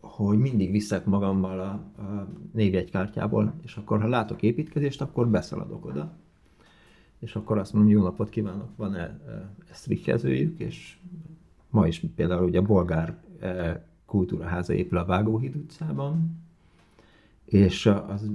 [0.00, 6.12] hogy mindig viszek magammal a, a névjegykártyából, és akkor ha látok építkezést, akkor beszaladok oda,
[7.18, 9.18] és akkor azt mondom, jó napot kívánok, van-e e,
[9.70, 10.96] ezt rikkezőjük, és
[11.70, 16.40] ma is például ugye a bolgár e, kultúraháza épül a Vágóhíd utcában,
[17.44, 18.30] és az,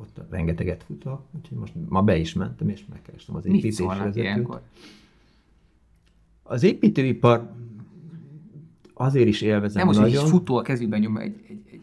[0.00, 4.48] ott rengeteget futok, úgyhogy most ma be is mentem, és megkerestem az építésvezetőt.
[6.42, 7.50] Az építőipar
[8.94, 10.24] azért is élvezem Nem most, hogy nagyon.
[10.24, 11.80] egy futó a kezükben nyom egy, egy, egy,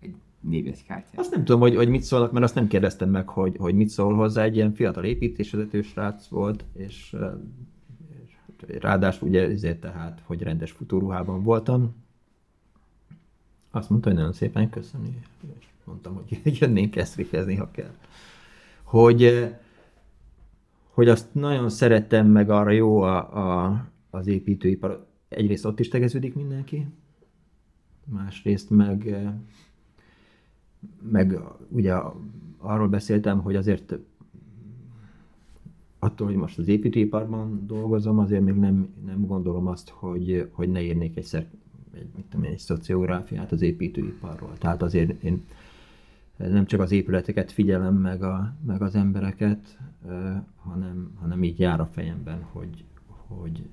[0.00, 1.18] egy névjegykártyát.
[1.18, 3.88] Azt nem tudom, hogy, hogy mit szólnak, mert azt nem kérdeztem meg, hogy, hogy mit
[3.88, 4.42] szól hozzá.
[4.42, 7.16] Egy ilyen fiatal építésvezető srác volt, és,
[8.66, 11.94] és ráadásul ugye ezért tehát, hogy rendes futóruhában voltam.
[13.70, 15.18] Azt mondta, hogy nagyon szépen köszöni,
[15.58, 17.94] és mondtam, hogy jönnénk ezt rikezni, ha kell.
[18.82, 19.58] Hogy, eh,
[20.88, 23.16] hogy azt nagyon szerettem, meg arra jó a,
[23.66, 25.06] a, az építőipar.
[25.28, 26.86] Egyrészt ott is tegeződik mindenki,
[28.04, 29.32] másrészt meg, eh,
[31.10, 31.94] meg ugye
[32.58, 33.94] arról beszéltem, hogy azért
[35.98, 40.82] attól, hogy most az építőiparban dolgozom, azért még nem, nem gondolom azt, hogy, hogy ne
[40.82, 41.46] írnék egyszer
[41.92, 44.52] egy, mit tudom én, egy szociográfiát az építőiparról.
[44.58, 45.44] Tehát azért én
[46.36, 49.78] nem csak az épületeket figyelem, meg, a, meg az embereket,
[50.56, 52.84] hanem, hanem így jár a fejemben, hogy,
[53.26, 53.68] hogy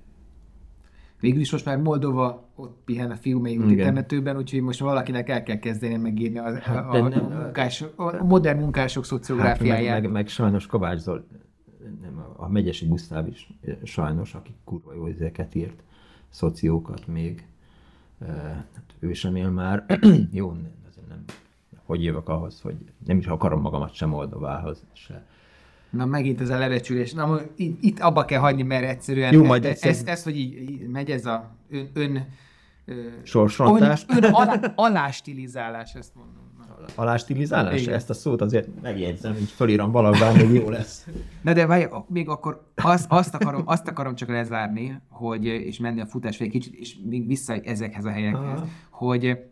[1.19, 3.85] Végül is most már Moldova ott pihen a Fiumei úti Igen.
[3.85, 8.23] temetőben, úgyhogy most valakinek el kell kezdeni megírni a, Hát, a, a, nem- munkás, a
[8.23, 10.01] modern munkások Hát meg, szociográfiáját.
[10.01, 11.25] meg, meg sajnos Kovács Zol,
[12.01, 13.53] nem, a- Megyesi Gusztáv is
[13.83, 15.83] sajnos, aki kurva jó ezeket írt,
[16.29, 17.45] szociókat még,
[18.27, 19.85] hát ő sem él már.
[20.31, 20.55] jó,
[21.91, 22.75] hogy jövök ahhoz, hogy
[23.05, 25.25] nem is akarom magamat sem Moldovához se.
[25.89, 27.13] Na megint ez a lebecsülés.
[27.13, 30.69] Na itt, itt abba kell hagyni, mert egyszerűen Jó, majd egyszer- ez, ez, hogy így,
[30.69, 32.25] így megy ez a ön, ön,
[33.23, 34.05] Sorsrontás.
[34.07, 36.49] ön, ön alá, alástilizálás, ezt mondom.
[36.95, 37.81] Alástilizálás?
[37.81, 37.93] Igen.
[37.93, 41.07] Ezt a szót azért megjegyzem, így fölírom valahol, még jó lesz.
[41.41, 46.01] Na de várj, még akkor azt, azt, akarom, azt akarom csak lezárni, hogy, és menni
[46.01, 48.67] a futás egy kicsit, és még vissza ezekhez a helyekhez, Aha.
[48.89, 49.50] hogy,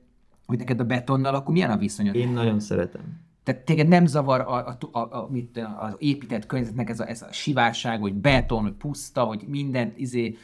[0.49, 2.15] hogy neked a betonnal akkor milyen a viszonyod?
[2.15, 3.01] Én nagyon szeretem.
[3.43, 7.21] Tehát téged nem zavar a, a, a, a, mit, az épített környezetnek ez a, ez
[7.21, 10.37] a sivárság, hogy beton, hogy puszta, hogy mindent izé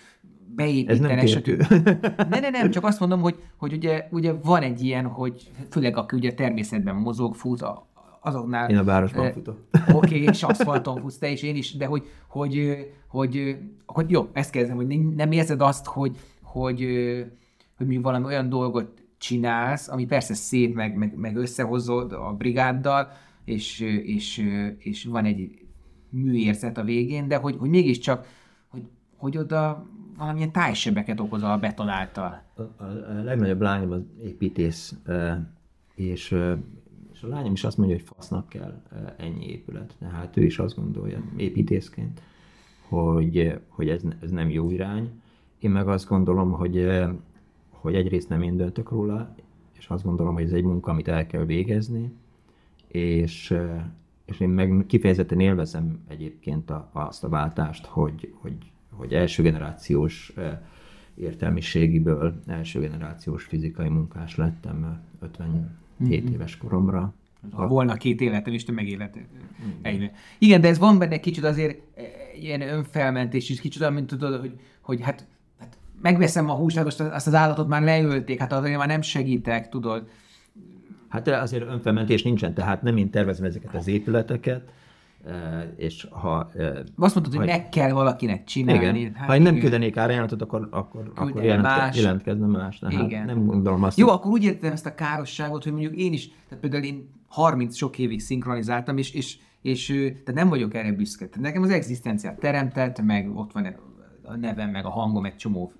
[0.56, 1.58] beépítenek, Ez nem.
[2.30, 5.98] Ne, ne, nem, csak azt mondom, hogy, hogy ugye, ugye van egy ilyen, hogy főleg
[5.98, 7.88] aki ugye természetben mozog, fut, a,
[8.22, 8.70] azoknál...
[8.70, 9.58] Én a városban eh, futok.
[10.00, 14.50] Oké, és aszfalton futsz te is, én is, de hogy, hogy, hogy, hogy jó, ezt
[14.50, 16.86] kérdezem, hogy nem- nem érzed azt, hogy, hogy,
[17.78, 23.08] hogy mi valami olyan dolgot csinálsz, ami persze szép, meg, meg, meg összehozod a brigáddal,
[23.46, 25.66] és, és, és van egy
[26.10, 28.28] műérzet a végén, de hogy, hogy mégiscsak,
[28.68, 28.84] hogy,
[29.16, 29.86] hogy oda
[30.18, 32.44] valamilyen tájsebeket okoz a beton által.
[32.56, 34.96] A, a, a legnagyobb lányom az építész,
[35.96, 36.36] és,
[37.14, 38.82] és a lányom is azt mondja, hogy fasznak kell
[39.18, 39.96] ennyi épület.
[40.00, 42.22] Tehát ő is azt gondolja építészként,
[42.88, 45.22] hogy, hogy ez, ez nem jó irány.
[45.60, 46.88] Én meg azt gondolom, hogy,
[47.86, 49.36] hogy egyrészt nem én döntök róla,
[49.78, 52.12] és azt gondolom, hogy ez egy munka, amit el kell végezni,
[52.88, 53.56] és,
[54.26, 58.58] és én meg kifejezetten élvezem egyébként a, azt a váltást, hogy, hogy,
[58.90, 60.34] hogy első generációs
[61.16, 67.14] értelmiségiből első generációs fizikai munkás lettem eh, 57 éves koromra.
[67.52, 69.18] Ha volna két életem, és te megélet
[69.82, 70.12] egyre.
[70.40, 71.82] Igen, de ez van benne kicsit azért
[72.36, 75.28] ilyen önfelmentés is, kicsit olyan, mint tudod, hogy, hogy hát
[76.06, 79.70] megveszem a húst, hát most azt az állatot már leölték, hát azért már nem segítek,
[79.70, 80.08] tudod.
[81.10, 84.62] Hát azért önfelmentés nincsen, tehát nem én tervezem ezeket az épületeket,
[85.26, 85.34] eh,
[85.76, 86.50] és ha...
[86.58, 89.00] eh, Azt mondtad, hogy ha- meg kell valakinek csinálni.
[89.00, 89.14] Igen.
[89.14, 89.64] Hát ha én nem igen.
[89.64, 91.98] küldenék árajánlatot, akkor, akkor, akkor jelentke, más.
[91.98, 92.80] jelentkezne más.
[92.80, 93.26] Tehát Igen.
[93.26, 96.28] Nem gondolom azt, Jó, hogy- akkor úgy értem ezt a károsságot, hogy mondjuk én is,
[96.28, 101.26] tehát például én 30 sok évig szinkronizáltam, és, és, és tehát nem vagyok erre büszke.
[101.28, 103.66] Tehát nekem az egzisztenciát teremtett, meg ott van
[104.26, 105.74] a nevem, meg a hangom egy csomó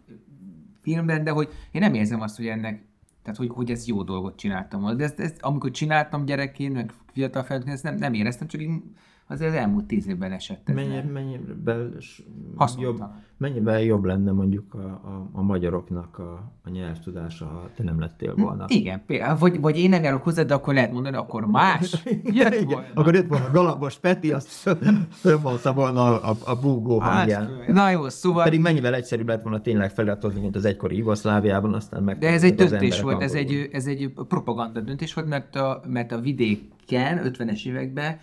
[0.82, 2.86] filmben, de hogy én nem érzem azt, hogy ennek,
[3.24, 4.96] tehát hogy, hogy ez jó dolgot csináltam volna.
[4.96, 8.96] De ezt, ezt, amikor csináltam gyerekként, meg fiatal felnőttként, ezt nem, nem éreztem, csak én
[9.28, 10.70] azért az elmúlt tíz évben esett.
[10.70, 11.40] ez Mennyi,
[12.56, 12.98] Haszontalan.
[13.00, 18.00] jobb, mennyivel jobb lenne mondjuk a, a, a magyaroknak a, a nyelvtudása, ha te nem
[18.00, 18.66] lettél volna.
[18.68, 22.04] Igen, például, vagy, vagy én nem járok hozzá, de akkor lehet mondani, akkor más.
[22.24, 22.88] Jött volna.
[22.94, 24.78] Akkor jött volna Galambos Peti, azt
[25.10, 27.60] fölmondta volna a, a, a búgó hangján.
[27.60, 28.44] Hát, na jó, szóval...
[28.44, 32.18] Pedig mennyivel egyszerűbb lett volna tényleg feliratozni, mint az egykori Jugoszláviában, aztán meg.
[32.18, 36.12] De ez egy döntés volt, ez egy, ez egy propaganda döntés volt, mert a, mert
[36.12, 38.18] a vidéken, 50-es években,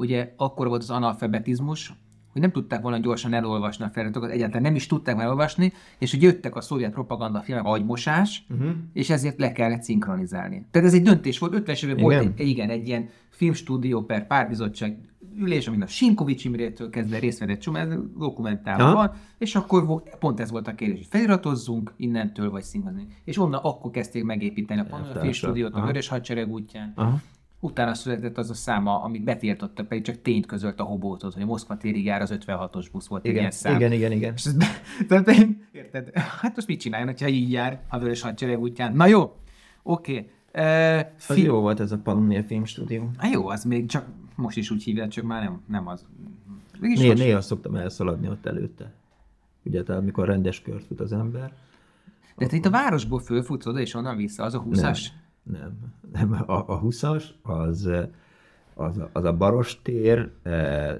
[0.00, 1.92] ugye akkor volt az analfabetizmus,
[2.32, 6.10] hogy nem tudták volna gyorsan elolvasni a feladatokat, egyáltalán nem is tudták már elolvasni, és
[6.10, 8.60] hogy jöttek a szovjet propaganda filmek, agymosás, Mhm.
[8.62, 8.76] uh-huh.
[8.92, 10.66] és ezért le kellett szinkronizálni.
[10.70, 14.98] Tehát ez egy döntés volt, 50-es években volt egy, igen, egy ilyen filmstúdió per párbizottság
[15.36, 17.88] ülés, amin a Sinkovics Imrétől kezdve részt vett egy csomó, ez
[18.18, 23.12] dokumentálva van, és akkor vo- pont ez volt a kérdés, hogy feliratozzunk innentől, vagy szinkronizálni.
[23.24, 25.20] És onnan akkor kezdték megépíteni a Elvtársak.
[25.20, 25.80] Filmstúdiót a.
[25.84, 26.92] Vörös Hadsereg útján.
[26.96, 27.20] Aha.
[27.60, 31.76] Utána született az a száma, amit betiltottak, pedig csak tényt közölt a hobótot, hogy Moszkva
[31.76, 33.74] térig jár az 56-os busz volt Igen, ilyen szám.
[33.74, 34.32] igen, igen, igen.
[34.36, 34.56] És ez,
[35.08, 35.30] tehát
[35.72, 36.10] érted?
[36.14, 38.92] Hát most mit csináljon, ha így jár a Vörös Hadsereg útján?
[38.96, 39.36] Na jó,
[39.82, 40.12] oké.
[40.12, 40.30] Okay.
[40.54, 43.10] Uh, Az jó volt ez a Pannonia Filmstúdió.
[43.16, 44.06] Hát jó, az még csak
[44.36, 46.06] most is úgy hívják, csak már nem, nem az.
[46.80, 48.92] Mégis Néha, most- néha szoktam elszaladni ott előtte.
[49.64, 51.52] Ugye, tehát amikor rendes kört fut az ember.
[52.36, 55.06] De te itt a városból fölfutsz oda, és onnan vissza, az a 20-as?
[55.50, 55.78] Nem,
[56.12, 56.32] nem.
[56.46, 57.90] A, a 20-as az,
[58.74, 60.96] az, a- az a Baros tér, eh,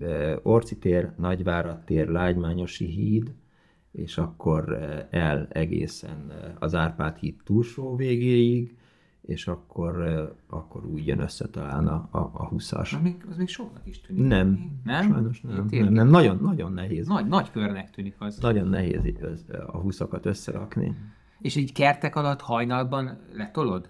[0.00, 3.34] eh, Orci tér, Nagyvárad tér, Lágymányosi híd,
[3.92, 8.76] és akkor eh, el egészen az Árpád híd túlsó végéig,
[9.22, 12.94] és akkor, eh, akkor úgy jön össze talán a, a, a 20-as.
[12.94, 14.26] Az még, az még soknak is tűnik.
[14.26, 15.10] Nem, Nem?
[15.12, 15.92] sajnos nem, Tényleg?
[15.92, 16.08] nem, nem.
[16.12, 17.06] Nagyon, nagyon nehéz.
[17.06, 18.38] Nagy, nagy körnek tűnik az.
[18.38, 20.96] Nagyon nehéz az- a 20 összerakni.
[21.42, 23.88] És így kertek alatt hajnalban letolod?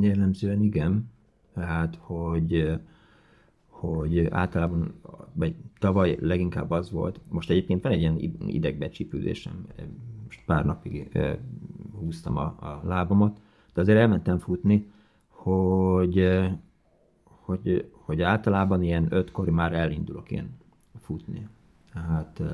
[0.00, 1.10] Jellemzően igen.
[1.54, 2.80] Tehát, hogy,
[3.68, 4.94] hogy általában,
[5.32, 9.66] vagy tavaly leginkább az volt, most egyébként van egy ilyen idegbecsípülésem,
[10.24, 11.18] most pár napig
[11.92, 13.40] húztam a, a lábamat,
[13.74, 14.90] de azért elmentem futni,
[15.28, 16.28] hogy,
[17.24, 20.56] hogy, hogy általában ilyen ötkor már elindulok én
[21.00, 21.48] futni.
[21.92, 22.48] Tehát eh,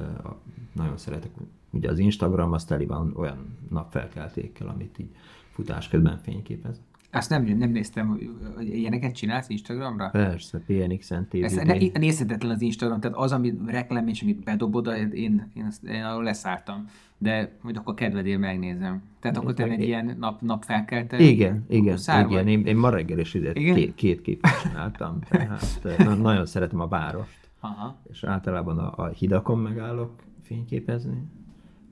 [0.73, 1.31] nagyon szeretek,
[1.73, 5.11] ugye az Instagram az teli van olyan napfelkeltékkel, amit így
[5.53, 6.81] futás közben fényképez.
[7.15, 8.31] Azt nem, nem néztem, hogy-
[8.75, 10.09] ilyeneket csinálsz Instagramra?
[10.09, 11.29] Persze, PNX-en
[11.65, 16.05] ne, nézhetetlen az Instagram, tehát az, amit reklám és amit bedobod, én, én, azt, én
[16.05, 16.89] arról leszálltam.
[17.19, 19.03] De majd akkor kedvedél megnézem.
[19.21, 21.19] Tehát akkor te egy ilyen nap, napfelkelte.
[21.19, 22.29] Igen, igen, igen.
[22.29, 22.49] vagy?
[22.49, 23.75] Én, én ma reggel is ide Igen?
[23.75, 27.97] két, két képet csináltam, tehát eh, na- nagyon szeretem a várost, Aha.
[28.11, 30.13] és általában a, a hidakon megállok
[30.43, 31.23] fényképezni,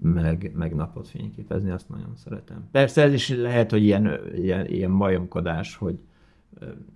[0.02, 2.68] meg, meg napot fényképezni, azt nagyon szeretem.
[2.70, 5.98] Persze ez is lehet, hogy ilyen, ilyen, ilyen majomkodás, hogy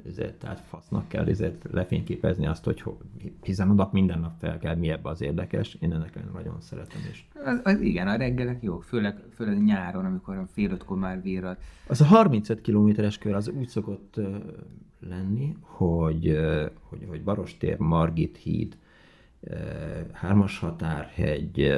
[0.06, 3.02] ezért, tehát fasznak kell ezért lefényképezni azt, hogy ho-
[3.42, 5.74] hiszen a nap minden nap fel kell, mi ebbe az érdekes.
[5.80, 7.28] Én ennek nagyon szeretem is.
[7.44, 11.56] Az, az, igen, a reggelek jó, főleg, főleg nyáron, amikor fél ötkor már virrad.
[11.86, 14.20] Az a 35 kilométeres kör az úgy szokott
[15.00, 16.38] lenni, hogy,
[16.82, 18.76] hogy, hogy Barostér, Margit híd,
[20.12, 21.72] Hármas határhegy,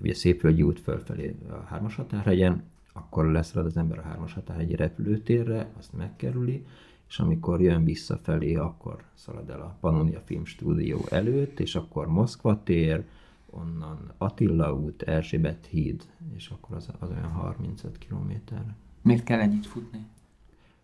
[0.00, 5.70] ugye Szépvölgyi út fölfelé a Hármas határhegyen, akkor leszalad az ember a Hármas határhegyi repülőtérre,
[5.78, 6.66] azt megkerüli,
[7.08, 13.04] és amikor jön visszafelé, akkor szalad el a Pannonia Filmstúdió előtt, és akkor Moszkva tér,
[13.50, 16.02] onnan Attila út, Erzsébet híd,
[16.34, 18.74] és akkor az, az olyan 35 kilométer.
[19.02, 20.06] Miért kell ennyit futni?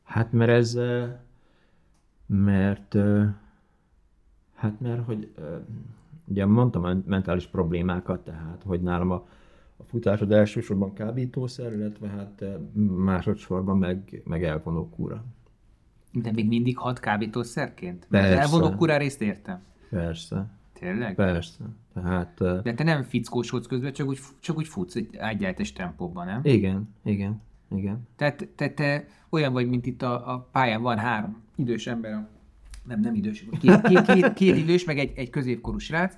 [0.03, 0.79] Hát mert ez,
[2.27, 2.97] mert,
[4.55, 5.33] hát mert, hogy
[6.31, 9.27] ugye mondtam a mentális problémákat, tehát, hogy nálam a,
[9.77, 12.55] a futásod elsősorban kábítószer, illetve hát ö,
[12.97, 15.25] másodszorban meg, meg elvonó kúra.
[16.13, 18.07] De még mindig hat kábítószerként?
[18.11, 18.43] Mert Persze.
[18.43, 19.63] az elvonó kurá részt értem.
[19.91, 21.15] Persze, Tényleg?
[21.15, 21.65] persze.
[21.95, 26.27] Tehát ö, De te nem fickósodsz közben, csak úgy, csak úgy futsz egy ágyáltás tempóban,
[26.27, 26.41] nem?
[26.43, 28.07] igen, igen, igen.
[28.17, 32.29] Tehát te, te olyan vagy, mint itt a, a pályán van három idős ember, a-
[32.89, 36.15] nem, nem idős, két, két, két, két idős, meg egy, egy középkorú srác,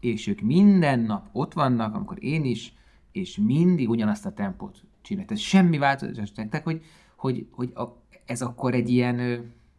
[0.00, 2.72] és ők minden nap ott vannak, amikor én is,
[3.12, 5.32] és mindig ugyanazt a tempót csinálják.
[5.32, 6.82] Ez semmi változás nektek, hogy,
[7.16, 7.84] hogy, hogy a,
[8.24, 9.14] ez akkor egy ilyen,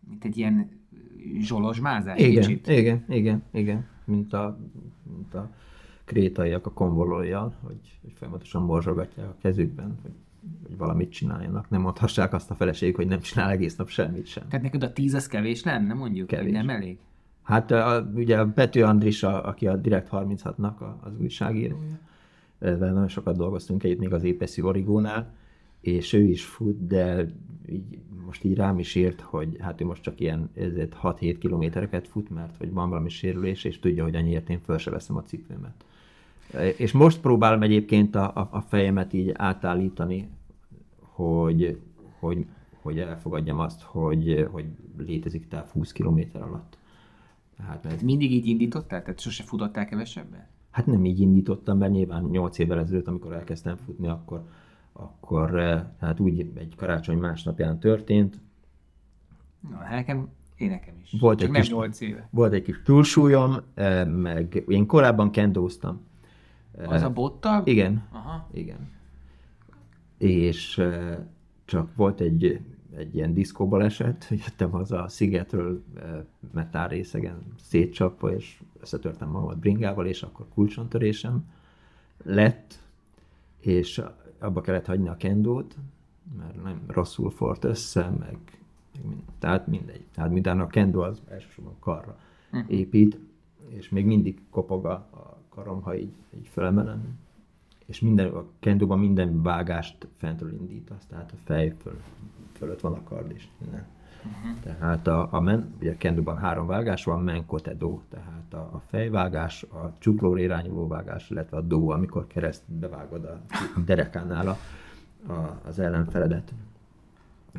[0.09, 0.69] mint egy ilyen
[1.39, 2.67] zsolozsmázás Igen, kicsit.
[2.67, 3.85] igen, igen, igen.
[4.05, 4.59] Mint a,
[5.15, 5.51] mint a
[6.05, 10.11] krétaiak a konvolójjal, hogy, hogy folyamatosan morzsogatják a kezükben, hogy,
[10.67, 11.69] hogy valamit csináljanak.
[11.69, 14.47] Nem mondhassák azt a feleségük, hogy nem csinál egész nap semmit sem.
[14.47, 16.27] Tehát neked a tíz az kevés lenne, mondjuk?
[16.27, 16.51] Kevés.
[16.51, 16.97] Nem elég?
[17.43, 21.99] Hát a, ugye Pető Andris, a, aki a Direkt 36-nak a, az újságírója,
[22.59, 25.33] vele nagyon sokat dolgoztunk együtt még az Épeszi Origónál,
[25.81, 27.25] és ő is fut, de
[27.69, 32.07] így, most így rám is írt, hogy hát ő most csak ilyen ezért 6-7 kilométereket
[32.07, 35.23] fut, mert hogy van valami sérülés, és tudja, hogy annyiért én föl se veszem a
[35.23, 35.85] cipőmet.
[36.77, 40.29] És most próbálom egyébként a, a, a fejemet így átállítani,
[40.99, 41.79] hogy,
[42.19, 42.45] hogy,
[42.81, 44.65] hogy elfogadjam azt, hogy, hogy
[44.97, 46.77] létezik táv 20 km alatt.
[47.57, 49.01] Tehát, mert, Mindig így indítottál?
[49.01, 50.47] Tehát sose futottál kevesebben?
[50.71, 54.43] hát nem így indítottam, mert nyilván 8 évvel ezelőtt, amikor elkezdtem futni, akkor,
[54.93, 58.39] akkor eh, hát úgy egy karácsony másnapján történt.
[59.69, 61.15] Na, nekem, én nekem is.
[61.19, 62.27] Volt Csak egy nem kis- 8 éve.
[62.31, 66.07] Volt egy kis túlsúlyom, eh, meg én korábban kendóztam.
[66.85, 67.61] Az a bottal?
[67.65, 68.47] Igen, Aha.
[68.53, 68.89] igen.
[70.17, 70.81] És
[71.65, 72.61] csak volt egy,
[72.95, 75.83] egy ilyen diszkóbaleset, jöttem haza a szigetről
[76.53, 81.49] metál részegen szétcsapva, és összetörtem magamat bringával, és akkor kulcsontörésem
[82.23, 82.79] lett,
[83.59, 84.01] és
[84.39, 85.75] abba kellett hagyni a kendót,
[86.37, 88.37] mert nem rosszul fort össze, meg,
[88.93, 90.05] meg mind, tehát mindegy.
[90.13, 92.17] Tehát minden a kendó az elsősorban karra
[92.67, 93.19] épít,
[93.67, 97.17] és még mindig kopog a, a karom, ha így, így felemelem.
[97.85, 102.01] És minden, a kendóban minden vágást fentről indítasz, tehát a fej föl,
[102.53, 103.51] fölött van a kard is.
[103.57, 103.85] Minden.
[104.25, 104.59] Uh-huh.
[104.63, 107.75] Tehát a, a, men, ugye a kendóban három vágás van, men kote,
[108.09, 113.41] tehát a, a fejvágás, a csuklóra irányuló vágás, illetve a dó, amikor kereszt bevágod a
[113.85, 114.57] derekánál a,
[115.31, 116.53] a, az ellenfeledet.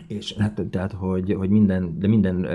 [0.07, 2.47] És hát, tehát, hogy, hogy minden, de minden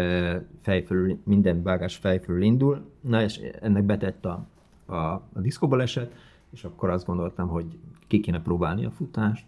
[0.61, 4.47] fejfölül, minden vágás fejfölül indul, na és ennek betett a,
[4.86, 6.13] a, a diszkóbaleset,
[6.53, 7.65] és akkor azt gondoltam, hogy
[8.07, 9.45] ki kéne próbálni a futást,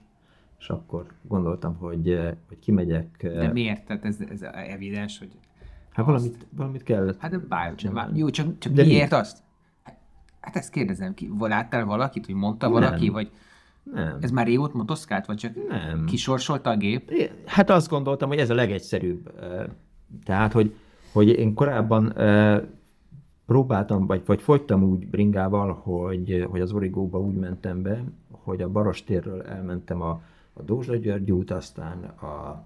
[0.59, 3.23] és akkor gondoltam, hogy, eh, hogy kimegyek.
[3.23, 3.85] eh, De miért?
[3.85, 5.31] Tehát ez, ez evidens, hogy...
[5.91, 7.19] Hát valamit, valamit kellett.
[7.19, 8.93] Hát de bár, bár, jó, csak, csak De de mi?
[8.93, 9.37] miért azt?
[10.41, 11.29] Hát- ezt kérdezem ki.
[11.39, 13.13] Láttál valakit, hogy mondta valaki, Nem.
[13.13, 13.31] vagy
[13.83, 14.17] Nem.
[14.21, 16.05] ez már régóta motoszkált, vagy csak Nem.
[16.05, 17.09] kisorsolta a gép?
[17.09, 19.31] É, Hát azt gondoltam, hogy ez a legegyszerűbb.
[19.41, 19.65] eh,
[20.23, 20.75] Tehát, hogy,
[21.13, 22.13] hogy én korábban
[23.47, 28.69] próbáltam, vagy, vagy fogytam úgy bringával, hogy, hogy az origóba úgy mentem be, hogy a
[28.69, 30.21] Barostérről elmentem a,
[30.53, 32.65] a Dózsa György út, aztán a,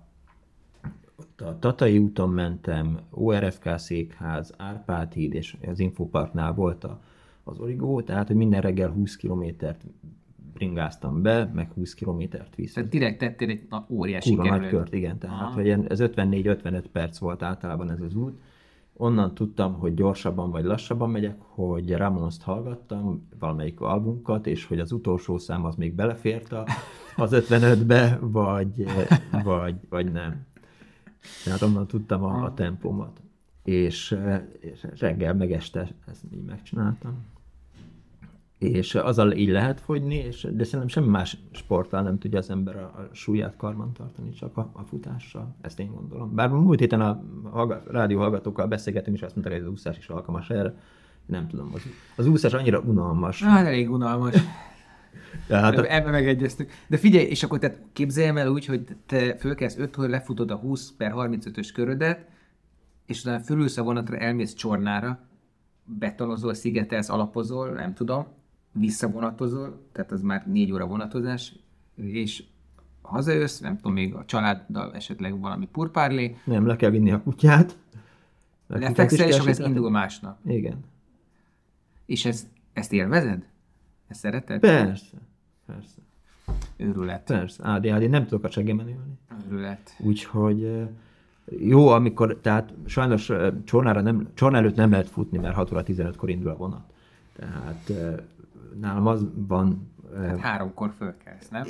[1.37, 6.99] a Tatai úton mentem, ORFK székház, Árpád híd, és az Infoparknál volt a,
[7.43, 9.85] az origó, tehát hogy minden reggel 20 kilométert
[10.53, 12.73] bringáztam be, meg 20 kilométert vissza.
[12.73, 15.17] Tehát direkt tettél egy óriási Kurva nagy kört, igen.
[15.17, 15.53] Tehát, Aha.
[15.53, 18.39] hogy ez 54-55 perc volt általában ez az út.
[18.93, 24.91] Onnan tudtam, hogy gyorsabban vagy lassabban megyek, hogy Ramons-t hallgattam, valamelyik albunkat, és hogy az
[24.91, 26.65] utolsó szám az még belefért a,
[27.15, 28.85] az 55-be, vagy,
[29.43, 30.45] vagy, vagy nem.
[31.43, 33.21] Tehát onnan tudtam a, a tempómat.
[33.63, 37.25] És, eh, és reggel meg este ezt így megcsináltam.
[38.61, 42.75] És azzal így lehet fogyni, és, de szerintem semmi más sporttal nem tudja az ember
[42.75, 45.55] a, a súlyát karban tartani, csak a, a futással.
[45.61, 46.35] Ezt én gondolom.
[46.35, 50.07] Bár múlt héten a hallga, rádió hallgatókkal beszélgetünk, és azt mondták, hogy az úszás is
[50.07, 50.75] alkalmas erre.
[51.25, 51.81] Nem tudom, az,
[52.15, 53.43] az úszás annyira unalmas.
[53.43, 54.35] Hát elég unalmas.
[55.47, 56.69] Tehát, a- Ebben megegyeztünk.
[56.87, 60.55] De figyelj, és akkor tehát képzeljem el úgy, hogy te fölkelsz 5 óra, lefutod a
[60.55, 62.25] 20 per 35-ös körödet,
[63.05, 65.19] és utána fölülsz a vonatra, elmész Csornára,
[65.85, 68.25] betonozol, szigetelsz, alapozol, nem tudom,
[68.71, 71.55] visszavonatozol, tehát az már 4 óra vonatozás,
[71.95, 72.43] és
[73.01, 77.77] hazajössz, nem tudom, még a családdal esetleg valami purpárlé, nem, le kell vinni a kutyát.
[78.67, 80.37] A lefekszel, és akkor ez indul másnap.
[80.45, 80.79] Igen.
[82.05, 83.45] És ez, ezt élvezed?
[84.07, 84.59] Ezt szereted?
[84.59, 85.17] Persze.
[85.65, 85.97] Persze.
[86.77, 87.23] Őrület.
[87.23, 87.63] Persze.
[87.63, 89.17] ADHD, nem tudok a csegemen ülni.
[89.49, 89.95] Őrület.
[89.99, 90.87] Úgyhogy
[91.59, 93.31] jó, amikor, tehát sajnos
[93.63, 96.83] Csornára nem, Csorna előtt nem lehet futni, mert 6 óra 15-kor indul a vonat.
[97.35, 98.15] Tehát eh,
[98.79, 101.63] nálam az van, eh, Háromkor fölkelsz, nem?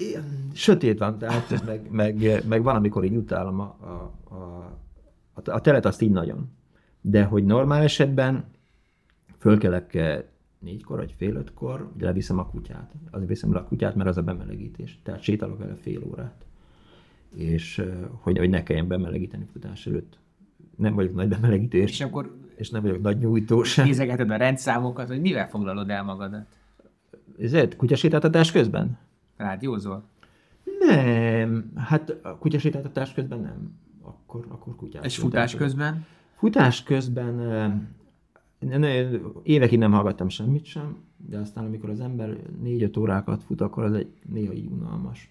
[0.54, 5.86] sötét van, tehát meg, meg, meg van, amikor így utálom a, a, a, a, telet,
[5.86, 6.52] azt így nagyon.
[7.02, 8.46] De hogy normál esetben
[9.38, 10.24] fölkelek eh,
[10.60, 12.92] négykor vagy fél ötkor, ugye leviszem a kutyát.
[13.12, 15.00] Azért viszem le a kutyát, mert az a bemelegítés.
[15.04, 16.46] Tehát sétálok vele fél órát.
[17.36, 20.20] És eh, hogy, hogy ne kelljen bemelegíteni futás előtt
[20.82, 23.86] nem vagyok nagy bemelegítő, és, És akkor és nem vagyok nagy nyújtó sem.
[23.86, 26.46] nézegeted a rendszámokat, hogy mivel foglalod el magadat?
[27.42, 28.98] Ezért kutyasétáltatás közben?
[29.38, 30.04] Rádiózol?
[30.80, 33.80] Nem, hát a kutyasétáltatás közben nem.
[34.02, 35.06] Akkor, akkor kutyás.
[35.06, 36.06] És futás közben?
[36.36, 37.72] Futás közben eh,
[38.60, 39.10] ne- ne-
[39.44, 43.94] évekig nem hallgattam semmit sem, de aztán amikor az ember négy-öt órákat fut, akkor az
[43.94, 45.30] egy néha így unalmas.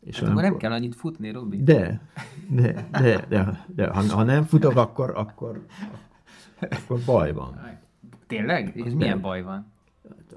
[0.00, 1.62] És Hát akkor nem kell annyit futni, Robi?
[1.62, 2.00] De,
[2.48, 5.66] de, de, de, de ha, ha nem futok, akkor, akkor,
[6.70, 7.60] akkor baj van.
[8.26, 8.76] Tényleg?
[8.76, 9.71] És milyen baj van?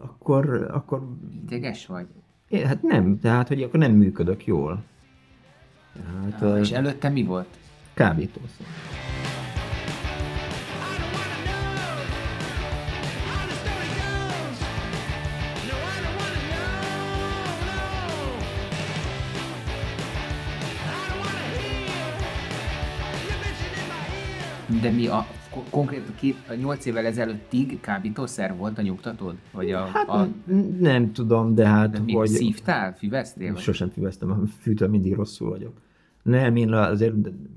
[0.02, 1.08] Akkor, akkor
[1.46, 2.06] Ideges vagy?
[2.48, 4.84] én- hát nem, tehát hogy akkor nem működök jól.
[5.94, 7.48] Tehát Ah, és és előtte mi volt?
[7.94, 8.66] kábítószer.
[24.82, 25.26] De mi a
[25.56, 29.36] ko- konkrét a két, 8 évvel ezelőttig kábítószer volt a nyugtatód?
[29.52, 30.28] Vagy a, Hát a
[30.80, 32.28] nem tudom, de hát de mi, hogy...
[32.28, 32.94] szívtál?
[32.94, 33.54] Füvesztél?
[33.54, 33.62] Vagy?
[33.62, 35.74] Sosem füvesztem fűtől, mindig rosszul vagyok.
[36.24, 37.14] Nem, én azért,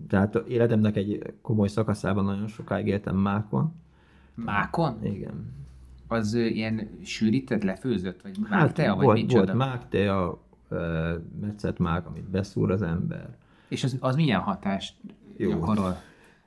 [0.09, 3.73] tehát életemnek egy komoly szakaszában nagyon sokáig éltem mákon.
[4.35, 4.99] Mákon?
[5.05, 5.53] Igen.
[6.09, 8.23] Az ö, ilyen sűrített, lefőzött?
[8.23, 9.55] Vagy Hát máktea, vagy volt, micsoda?
[9.55, 10.39] volt a
[11.41, 13.37] metszett mák, amit beszúr az ember.
[13.69, 14.95] És az, az milyen hatást
[15.37, 15.51] Jó.
[15.51, 15.97] gyakorol?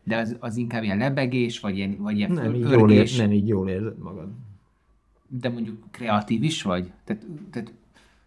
[0.04, 3.32] De az, az inkább ilyen lebegés, vagy ilyen, vagy ilyen Nem így, jól ér, nem
[3.32, 4.30] így jól érzed magad.
[5.28, 6.91] de mondjuk kreatív is vagy?
[7.04, 7.74] Tehát, tehát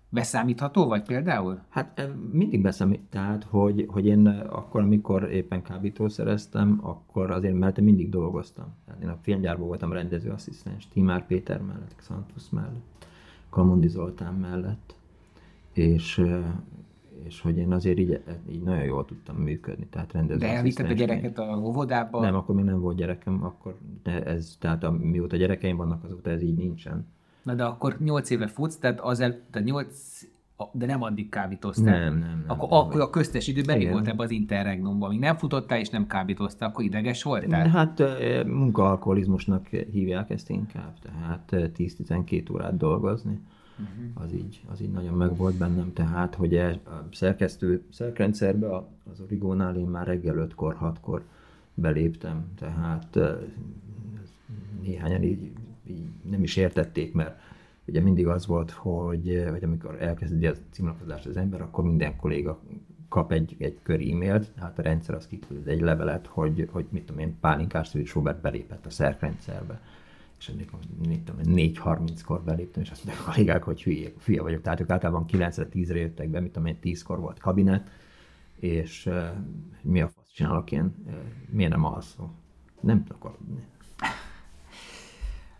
[0.08, 1.60] beszámítható vagy például?
[1.68, 7.54] Hát eh, mindig beszem, tehát, hogy, hogy én eh, akkor, amikor éppen kábítószereztem, akkor azért
[7.54, 8.66] mellette mindig dolgoztam.
[8.86, 13.06] Tehát én a filmgyárban voltam rendezőasszisztens, Timár Péter mellett, Xantus mellett,
[13.50, 14.94] Kamundi Zoltán mellett,
[15.72, 16.44] és, eh,
[17.22, 20.88] és hogy én azért így, így nagyon jól tudtam működni, tehát De rendezőasszisztensként.
[20.88, 22.20] elvitted a gyereket a óvodába?
[22.20, 26.30] Nem, akkor még nem volt gyerekem, akkor de ez, tehát a, mióta gyerekeim vannak, azóta
[26.30, 27.06] ez így nincsen.
[27.42, 30.22] Na de akkor 8 éve futsz, tehát az el, tehát 8,
[30.72, 31.98] de nem addig kábítoztál.
[31.98, 32.78] Nem, nem, nem, Akkor, nem.
[32.78, 35.10] akkor a köztes időben mi volt ebben az interregnumban?
[35.10, 37.68] Míg nem futottál és nem kábítoztál, akkor ideges voltál?
[37.68, 38.02] Hát
[38.46, 43.40] munkaalkoholizmusnak hívják ezt inkább, tehát eh, 10-12 órát dolgozni.
[44.14, 48.76] Az így, az így nagyon meg volt bennem, tehát, hogy e- a szerkesztő szerkrendszerbe
[49.12, 51.22] az origónál én már reggel 5-kor, 6-kor
[51.74, 53.36] beléptem, tehát eh,
[54.82, 55.52] néhányan így,
[55.86, 57.40] így nem is értették, mert
[57.86, 62.16] ugye mindig az volt, hogy, eh, hogy amikor elkezdi a címlapozást az ember, akkor minden
[62.16, 62.60] kolléga
[63.08, 67.06] kap egy, egy kör e-mailt, hát a rendszer az kiküld egy levelet, hogy, hogy mit
[67.06, 69.80] tudom én, Pálinkás Szűcs Robert belépett a szerkrendszerbe.
[70.48, 70.66] És én,
[71.44, 74.62] 4.30-kor beléptem, és azt mondták a kollégák, hogy hülye, hülye vagyok.
[74.62, 77.90] Tehát ők általában 9-10-re jöttek be, mit tudom én, 10-kor volt kabinet,
[78.56, 79.24] és uh,
[79.82, 81.14] mi a fasz csinálok én, uh,
[81.50, 82.34] miért nem alszom?
[82.80, 83.64] Nem tudok aludni.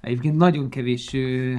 [0.01, 1.55] Egyébként nagyon kevés ö,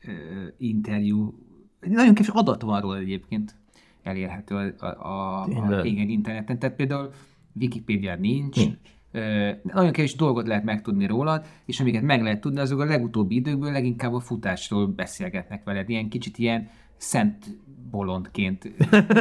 [0.00, 1.34] ö, interjú,
[1.80, 3.56] nagyon kevés adat van róla egyébként
[4.02, 6.58] elérhető a, a, a, a igen, interneten.
[6.58, 7.12] Tehát például
[7.54, 8.78] Wikipédia nincs, Nincs.
[9.62, 13.72] Nagyon kevés dolgot lehet megtudni rólad, és amiket meg lehet tudni, azok a legutóbbi időkből
[13.72, 15.88] leginkább a futásról beszélgetnek veled.
[15.88, 17.46] Ilyen kicsit ilyen szent
[17.90, 18.70] bolondként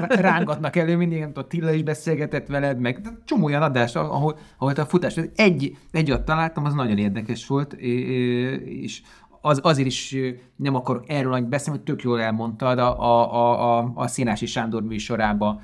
[0.07, 4.73] rángatnak elő mindig, nem tudom, Tilla is beszélgetett veled, meg csomó olyan adás, ahol, ahol
[4.73, 9.01] a futás, egy, egy ott találtam, az nagyon érdekes volt, és
[9.41, 10.15] az, azért is
[10.55, 14.83] nem akarok erről annyit beszélni, hogy tök jól elmondtad, a, a, a, a Színási Sándor
[14.83, 15.61] műsorába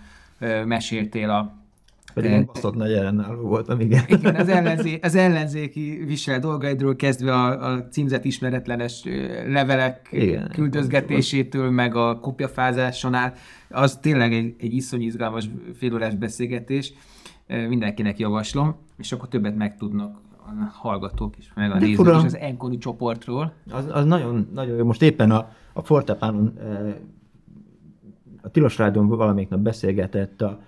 [0.66, 1.67] meséltél a,
[2.18, 4.04] Pedig én baszott nagy ellenálló voltam, igen.
[4.08, 9.04] igen, az, ellenzé, az ellenzéki visel dolgaidról kezdve a, a címzet ismeretlenes
[9.48, 13.40] levelek Igen, küldözgetésétől, meg a kopjafázáson át,
[13.70, 16.94] az tényleg egy, egy iszony izgalmas félórás beszélgetés.
[17.48, 22.78] Mindenkinek javaslom, és akkor többet megtudnak a hallgatók is, meg a nézők is az Enkoni
[22.78, 23.54] csoportról.
[23.72, 24.86] Az, az nagyon, nagyon jó.
[24.86, 26.54] Most éppen a, a Fortepánon
[28.42, 30.60] a Tilos Rádion valamelyik nap beszélgetett a,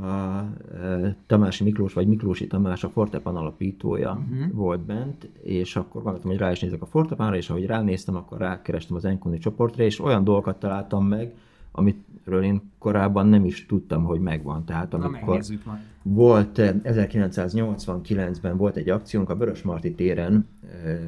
[0.00, 4.52] a e, Tamási Miklós, vagy Miklósi Tamás, a Fortepan alapítója uh-huh.
[4.52, 8.38] volt bent, és akkor gondoltam, hogy rá is nézek a Fortepánra, és ahogy ránéztem, akkor
[8.38, 11.34] rákerestem az Enkoni csoportra, és olyan dolgokat találtam meg,
[11.72, 14.64] amitről én korábban nem is tudtam, hogy megvan.
[14.64, 15.80] Tehát Na, amikor majd.
[16.02, 20.46] volt eh, 1989-ben volt egy akciónk a Vörösmarty téren,
[20.84, 21.00] eh,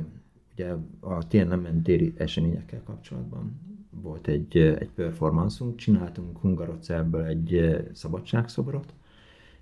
[0.52, 8.92] ugye a Tiananmen téri eseményekkel kapcsolatban volt egy, egy performanceunk, csináltunk Hungarocelből egy eh, szabadságszobrot,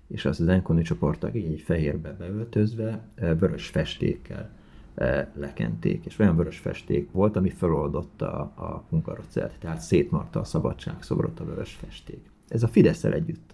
[0.07, 4.49] és azt az Enkoni csoportok így egy fehérbe beöltözve eh, vörös festékkel
[4.95, 11.39] eh, lekenték, és olyan vörös festék volt, ami feloldotta a, Hungarocelt, tehát szétmarta a szabadságszobrot
[11.39, 12.29] a vörös festék.
[12.47, 13.53] Ez a fidesz együtt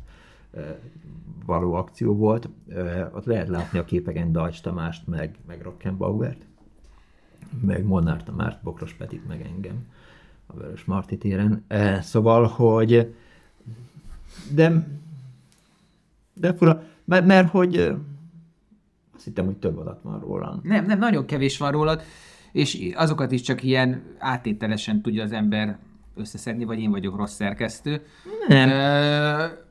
[1.45, 2.49] való akció volt.
[3.13, 6.45] Ott lehet látni a képeken Dajcs Tamást, meg, meg Rockenbauert,
[7.61, 9.86] meg Molnár Tamást, Bokros Petit, meg engem
[10.47, 11.65] a Vörös Marti téren.
[12.01, 13.15] Szóval, hogy
[14.53, 14.87] de
[16.35, 17.95] de fura, mert, mert hogy
[19.15, 20.59] azt hittem, hogy több adat van róla.
[20.63, 22.01] Nem, nem, nagyon kevés van rólad,
[22.51, 25.77] és azokat is csak ilyen átételesen tudja az ember
[26.15, 28.01] összeszedni, vagy én vagyok rossz szerkesztő.
[28.47, 28.69] Nem.
[28.69, 29.63] Uh,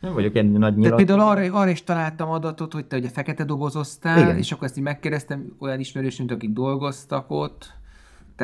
[0.00, 0.90] nem vagyok ennél nagy nyilat.
[0.90, 4.36] De például arra, arra is találtam adatot, hogy te ugye fekete dobozoztál, Igen.
[4.36, 7.72] és akkor ezt így megkérdeztem olyan ismerősünk, akik dolgoztak ott.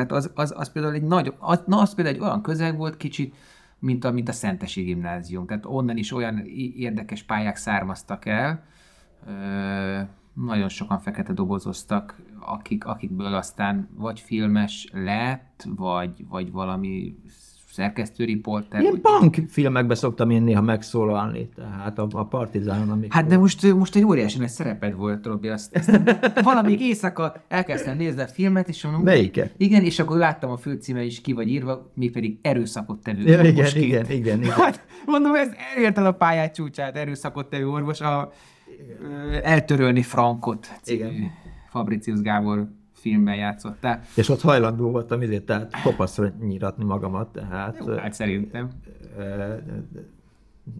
[0.05, 2.97] Tehát az, az, az például egy nagy, az, na az például egy olyan közeg volt
[2.97, 3.35] kicsit,
[3.79, 5.45] mint a, mint a Szentesi Gimnázium.
[5.45, 6.37] Tehát onnan is olyan
[6.75, 8.63] érdekes pályák származtak el.
[9.27, 9.99] Ö,
[10.33, 17.15] nagyon sokan fekete dobozoztak, akik, akikből aztán vagy filmes lett, vagy, vagy valami
[17.79, 18.81] szerkesztőriporter.
[18.81, 23.11] Ilyen punk filmekben szoktam én néha megszólalni, tehát a, a Partizánon, amikor...
[23.11, 25.99] Hát de most, most egy óriási nagy szereped volt, Robi, azt, azt
[26.43, 29.03] valamelyik éjszaka elkezdtem nézni a filmet, és mondom...
[29.03, 29.53] Melyiket?
[29.57, 33.41] Igen, és akkor láttam a főcíme is ki vagy írva, mi pedig erőszakot tevő ja,
[33.41, 34.51] igen, igen, igen, igen, igen.
[34.51, 38.31] Hát, mondom, ez elért el a pályát csúcsát, erőszakot tevő orvos, a,
[39.43, 41.31] eltörölni Frankot című igen.
[41.69, 42.67] Fabricius Gábor
[42.99, 44.01] filmben játszottál.
[44.15, 47.77] És ott hajlandó voltam ezért, tehát kopaszra nyiratni magamat, tehát...
[47.85, 48.69] Jó, hát szerintem.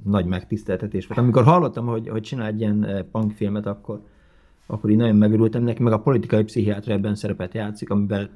[0.04, 1.20] nagy megtiszteltetés volt.
[1.20, 4.02] Amikor hallottam, hogy, hogy csinál egy ilyen punk filmet, akkor,
[4.66, 8.30] akkor így nagyon megörültem neki, meg a politikai pszichiátra ebben szerepet játszik, amivel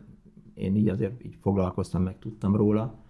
[0.54, 3.03] én így azért így foglalkoztam, meg tudtam róla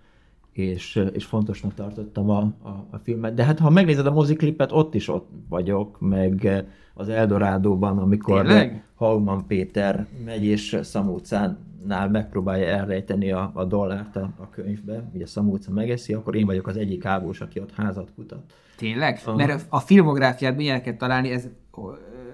[0.53, 3.33] és, és fontosnak tartottam a, a, a filmet.
[3.33, 8.83] De hát ha megnézed a moziklipet, ott is ott vagyok, meg az Eldorádóban, amikor Tényleg?
[8.95, 15.71] Hauman Péter megy és Szamúcánál megpróbálja elrejteni a, a dollárt a, a könyvbe, ugye Szamúca
[15.71, 18.53] megeszi, akkor én vagyok az egyik ávós, aki ott házat kutat.
[18.77, 19.21] Tényleg?
[19.25, 19.35] A...
[19.35, 21.49] Mert a filmográfiát milyeneket találni, ez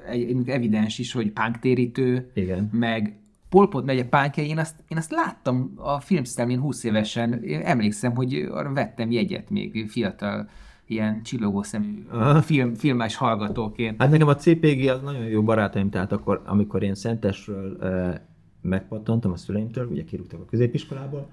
[0.09, 2.69] egy, evidens is, hogy pánktérítő, Igen.
[2.71, 8.15] meg Polpot megye pánkja, én azt, én azt láttam a filmszemén 20 évesen, én emlékszem,
[8.15, 10.49] hogy arra vettem jegyet még fiatal
[10.85, 12.05] ilyen csillogó szemű
[12.41, 14.01] film, filmes hallgatóként.
[14.01, 18.21] Hát nekem a CPG az nagyon jó barátaim, tehát akkor, amikor én Szentesről e,
[18.61, 21.29] megpattantam a szüleimtől, ugye kirúgtak a középiskolából,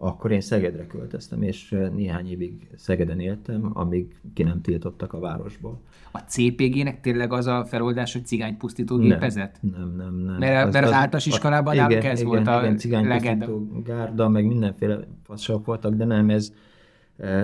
[0.00, 5.80] akkor én Szegedre költöztem, és néhány évig Szegeden éltem, amíg ki nem tiltottak a városból.
[6.12, 9.58] A CPG-nek tényleg az a feloldás, hogy cigány pusztító gépezet?
[9.60, 10.38] Nem, nem, nem.
[10.38, 13.06] Mert, az, mert az, az általános iskolában igen, náluk ez igen, volt a igen, cigány
[13.06, 13.46] legenda.
[13.84, 16.52] gárda, meg mindenféle fasok voltak, de nem, ez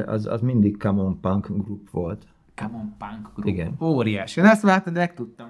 [0.07, 2.27] az, az mindig Come On Punk Group volt.
[2.55, 3.47] Come On Punk Group.
[3.49, 3.75] Igen.
[3.81, 4.41] Óriási.
[4.41, 5.49] Én ezt látod, megtudtam.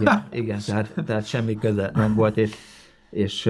[0.00, 2.54] Igen, igen tehát, tehát semmi köze nem volt, és,
[3.10, 3.46] és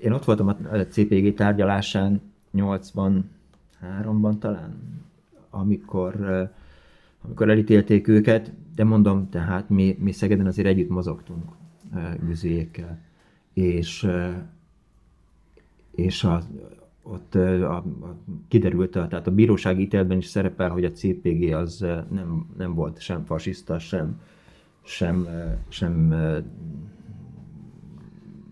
[0.00, 5.02] én ott voltam a CPG tárgyalásán 83-ban talán,
[5.50, 6.16] amikor,
[7.22, 11.44] amikor elítélték őket, de mondom, tehát mi, mi Szegeden azért együtt mozogtunk
[12.20, 12.98] güzéjékkel,
[13.52, 14.08] és,
[15.90, 16.42] és a,
[17.02, 17.84] ott a, a,
[18.48, 21.78] kiderült, a, tehát a bírósági ítéletben is szerepel, hogy a CPG az
[22.10, 24.20] nem, nem volt sem fasiszta, sem,
[24.82, 25.26] sem,
[25.68, 26.08] sem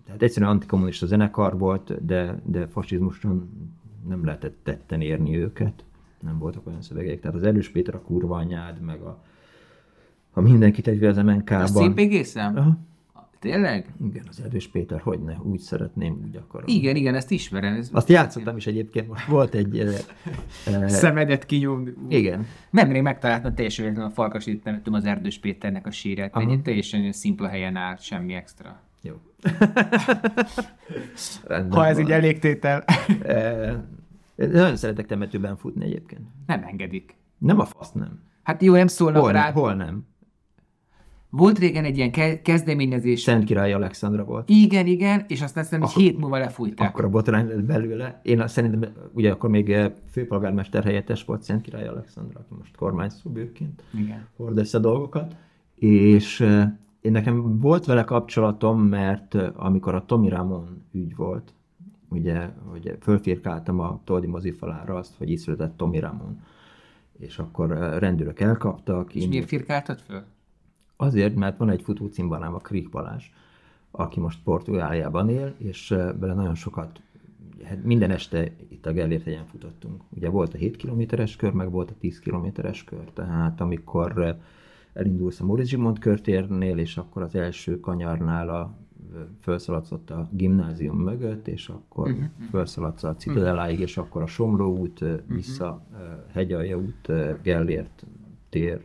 [0.05, 3.49] tehát egyszerűen antikommunista zenekar volt, de, de fasizmuson
[4.09, 5.85] nem lehetett tetten érni őket.
[6.21, 7.21] Nem voltak olyan szövegek.
[7.21, 9.23] Tehát az Erős Péter a kurva anyád, meg a,
[10.33, 11.61] a mindenkit egy az MNK-ban.
[11.61, 12.57] A CPG szem?
[12.57, 12.79] Aha.
[13.39, 13.93] Tényleg?
[14.11, 16.69] Igen, az Erős Péter, hogy ne, úgy szeretném, úgy akarom.
[16.69, 17.75] Igen, igen, ezt ismerem.
[17.75, 19.79] Ez Azt játszottam is egyébként, most volt egy...
[19.79, 21.89] e, Szemedet kinyom.
[22.09, 22.47] Igen.
[22.71, 26.37] Nemrég megtaláltam teljesen véletlenül a Farkas temettem az Erdős Péternek a sírát.
[26.37, 28.81] Egy teljesen szimpla helyen állt, semmi extra.
[29.03, 29.15] Jó.
[31.71, 32.85] ha ez így elégtétel.
[34.37, 36.21] Nagyon szeretek temetőben futni egyébként.
[36.47, 37.17] Nem engedik.
[37.39, 38.21] Nem a fasz, nem.
[38.43, 39.53] Hát jó, nem szólnak hol, rá.
[39.53, 40.07] Hol nem.
[41.31, 43.21] Volt régen egy ilyen ke- kezdeményezés.
[43.21, 44.49] Szent Király Alexandra volt.
[44.49, 46.89] Igen, igen, és aztán szerintem egy hét múlva lefújták.
[46.89, 48.21] Akkor a botrány lett belőle.
[48.23, 52.77] Én azt szerintem, ugye akkor még eh, főpolgármester helyettes volt Szent Király Alexandra, aki most
[52.77, 53.83] kormányszó bőként
[54.37, 55.37] hord össze dolgokat.
[55.75, 56.69] És eh,
[57.01, 61.55] én nekem volt vele kapcsolatom, mert eh, amikor a Tomi Ramon ügy volt,
[62.09, 66.41] ugye, hogy fölfirkáltam a Toldi mozifalára azt, hogy így született Tomi Ramon.
[67.19, 69.15] És akkor rendőrök elkaptak.
[69.15, 70.23] És miért firkáltad föl?
[70.97, 73.25] Azért, mert van egy futó cimbalám, a Krik Balázs,
[73.91, 77.01] aki most Portugáliában él, és bele nagyon sokat,
[77.65, 80.03] hát minden este itt a Gellért hegyen futottunk.
[80.09, 84.37] Ugye volt a 7 kilométeres kör, meg volt a 10 kilométeres kör, tehát amikor
[84.93, 88.77] elindulsz a Móricz Zsigmond körtérnél, és akkor az első kanyarnál a
[89.41, 92.27] felszaladsz ott a gimnázium mögött, és akkor uh-huh.
[92.51, 95.21] felszaladsz a Citadeláig, és akkor a Somló út, uh-huh.
[95.27, 95.87] vissza
[96.33, 98.07] Hegyalja út, Gellért
[98.49, 98.83] tér,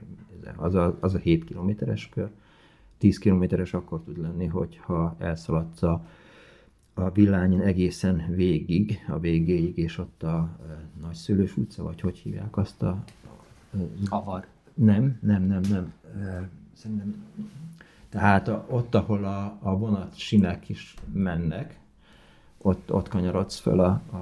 [0.56, 2.30] az a, az a 7 kilométeres kör.
[2.98, 6.06] 10 kilométeres akkor tud lenni, hogyha elszaladsz a,
[6.94, 12.58] a villányin egészen végig, a végéig, és ott a e, Nagyszülős utca, vagy hogy hívják
[12.58, 13.04] azt a...
[14.10, 14.46] Avar.
[14.74, 15.94] Nem, nem, nem, nem.
[16.74, 17.16] Szerintem,
[18.12, 21.80] tehát a, ott, ahol a, a vonat sinek is mennek,
[22.58, 24.16] ott, ott kanyarodsz föl a, a,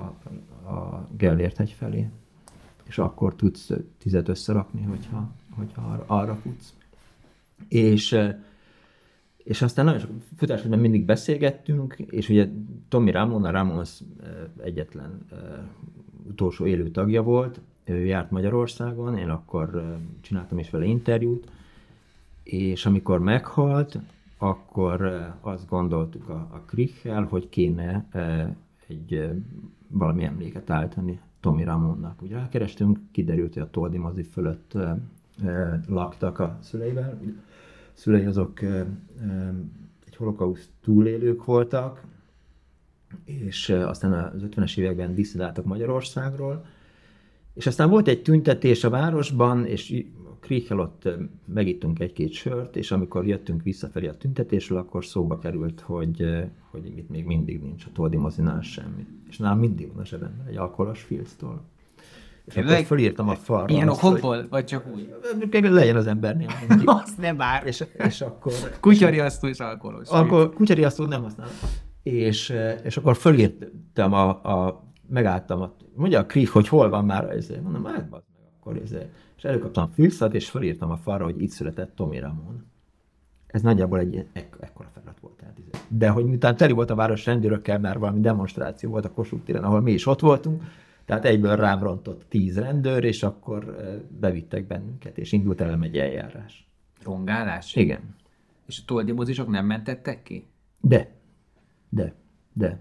[0.69, 2.09] a Gellért hegy felé,
[2.83, 6.73] és akkor tudsz tizet összerakni, hogyha, hogyha arra, arra futsz.
[7.67, 8.17] És,
[9.37, 12.47] és aztán nagyon sok futásban mindig beszélgettünk, és ugye
[12.87, 14.05] Tommy Ramon, a Ramon az
[14.63, 15.25] egyetlen
[16.27, 21.51] utolsó élő tagja volt, ő járt Magyarországon, én akkor csináltam is vele interjút,
[22.51, 23.99] és amikor meghalt,
[24.37, 25.01] akkor
[25.41, 28.05] azt gondoltuk a, a Krichel, hogy kéne
[28.87, 29.29] egy
[29.87, 32.21] valami emléket állítani Tommy Ramonnak.
[32.21, 34.77] Ugye rákerestünk, kiderült, hogy a Toldi mozi fölött
[35.87, 37.21] laktak a szüleivel.
[37.93, 38.61] Szülei azok
[40.05, 42.03] egy holokauszt túlélők voltak,
[43.23, 46.65] és aztán az 50-es években diszidáltak Magyarországról,
[47.53, 50.05] és aztán volt egy tüntetés a városban, és
[50.39, 51.09] Kriechel ott
[51.45, 57.09] megittunk egy-két sört, és amikor jöttünk visszafelé a tüntetésről, akkor szóba került, hogy, hogy itt
[57.09, 59.05] még mindig nincs a Toldi mozinál semmi.
[59.29, 61.61] És nálam mindig van a zsebemben egy alkoholos filctól.
[62.45, 62.85] És akkor Leg...
[62.85, 63.73] fölírtam a falra.
[63.73, 65.13] Ilyen okokból, vagy csak úgy?
[65.51, 66.49] Legyen az embernél.
[66.85, 67.65] azt nem bár.
[67.65, 68.53] És, és akkor...
[68.79, 70.09] Kutyariasztó és alkoholos.
[70.09, 71.53] Akkor kutyariasztó nem használom.
[72.03, 77.29] És, és akkor fölírtam a, a megálltam, a, mondja a Krieg, hogy hol van már
[77.29, 77.49] ez.
[77.63, 78.21] Mondom, hát meg,
[78.59, 78.91] akkor ez
[79.39, 82.65] és előkaptam a fülszat, és felírtam a falra, hogy itt született Tomi Ramon.
[83.47, 85.33] Ez nagyjából egy ek- ekkora feladat volt.
[85.35, 85.57] Tehát.
[85.87, 89.63] De hogy miután teli volt a város rendőrökkel, mert valami demonstráció volt a Kossuth téren,
[89.63, 90.63] ahol mi is ott voltunk,
[91.05, 93.75] tehát egyből rám rontott tíz rendőr, és akkor
[94.19, 96.67] bevittek bennünket, és indult el egy eljárás.
[97.03, 97.75] Rongálás?
[97.75, 98.15] Igen.
[98.67, 100.47] És a toldimozisok nem mentettek ki?
[100.79, 101.11] De.
[101.89, 102.13] De.
[102.53, 102.79] De.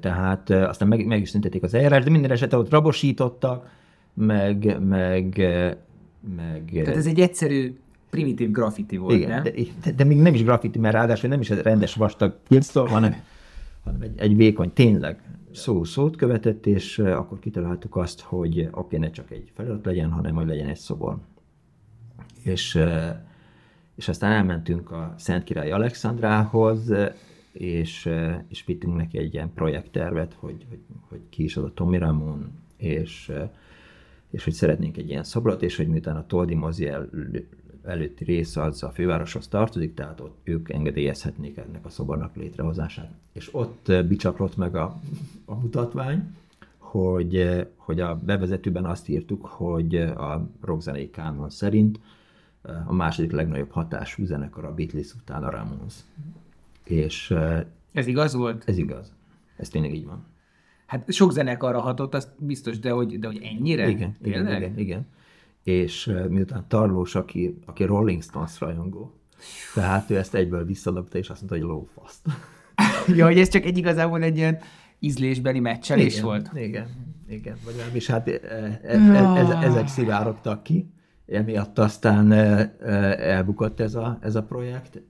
[0.00, 3.68] Tehát aztán meg, meg is szüntették az eljárás, de minden esetre ott rabosítottak,
[4.16, 5.36] meg, meg,
[6.36, 6.70] meg...
[6.72, 7.76] Tehát ez egy egyszerű
[8.10, 9.42] primitív graffiti volt, igen, nem?
[9.42, 9.52] De,
[9.84, 13.14] de, de, még nem is graffiti, mert ráadásul nem is egy rendes vastag pilsztól, hanem,
[13.84, 15.20] hanem egy, egy vékony, tényleg
[15.52, 20.34] szó szót követett, és akkor kitaláltuk azt, hogy oké, ne csak egy felirat legyen, hanem
[20.34, 21.18] hogy legyen egy szobor.
[22.42, 22.78] És,
[23.94, 26.92] és aztán elmentünk a Szent Király Alexandrához,
[27.52, 28.10] és,
[28.48, 32.50] és vittünk neki egy ilyen projekttervet, hogy, hogy, hogy ki is az a Tomi Ramon,
[32.76, 33.32] és
[34.36, 37.08] és hogy szeretnénk egy ilyen szobrot, és hogy miután a Toldi mozi el,
[37.84, 43.10] előtti része az a fővároshoz tartozik, tehát ott ők engedélyezhetnék ennek a szobornak létrehozását.
[43.32, 45.00] És ott eh, bicsaklott meg a,
[45.44, 46.34] a mutatvány,
[46.78, 52.00] hogy, eh, hogy a bevezetőben azt írtuk, hogy eh, a rockzenei kánon szerint
[52.86, 55.94] a második legnagyobb hatású zenekar a Beatles után a Ramones.
[56.84, 57.34] És
[57.92, 58.62] ez igaz volt?
[58.66, 59.12] Ez igaz.
[59.56, 60.24] Ez tényleg így van.
[60.86, 63.88] Hát sok zenekarra hatott, az biztos, de hogy, de hogy ennyire?
[63.88, 65.06] Igen, igen, igen, igen.
[65.62, 69.12] És uh, miután Tarlós, aki, aki Rolling Stones rajongó,
[69.74, 72.26] tehát ő ezt egyből visszadobta, és azt mondta, hogy lófaszt.
[73.18, 74.58] ja, hogy ez csak egy igazából egy ilyen
[74.98, 76.50] ízlésbeli meccselés igen, volt.
[76.54, 76.86] Igen,
[77.28, 77.56] igen.
[77.64, 80.90] Vagy legalábbis hát e, e, e, ez, ezek szivárogtak ki,
[81.26, 85.02] emiatt aztán elbukott ez a, ez a projekt.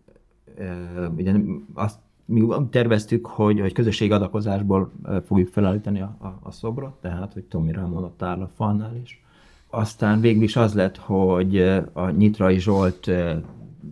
[1.16, 1.32] Ugye
[1.74, 4.92] azt mi terveztük, hogy, hogy közösségi adakozásból
[5.24, 9.24] fogjuk felállítani a, a, a szobrot, tehát, hogy Tomi Ramon ott áll a falnál is.
[9.70, 11.58] Aztán végül is az lett, hogy
[11.92, 13.10] a Nyitrai Zsolt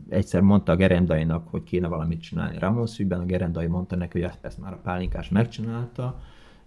[0.09, 4.31] egyszer mondta a Gerendainak, hogy kéne valamit csinálni Ramon szűben, a Gerendai mondta neki, hogy
[4.41, 6.21] ezt már a pálinkás megcsinálta,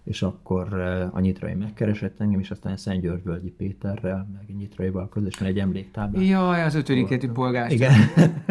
[0.08, 0.72] és akkor
[1.12, 6.24] a Nyitrai megkeresett engem, és aztán Szent Györgyvölgyi Péterrel, meg Nyitraival közösen egy emléktáblát.
[6.24, 7.72] Jaj, az ötödik polgár.
[7.72, 7.92] Igen.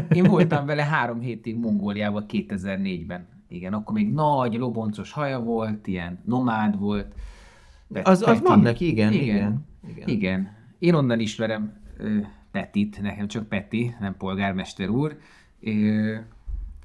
[0.09, 3.27] Én voltam vele három hétig Mongóliában 2004-ben.
[3.47, 7.13] Igen, akkor még nagy, loboncos haja volt, ilyen nomád volt.
[8.03, 10.07] Az, az van neki, igen, igen, igen, igen.
[10.07, 10.51] Igen.
[10.79, 11.73] Én onnan ismerem
[12.51, 15.17] Petit, nekem csak Peti, nem polgármester úr.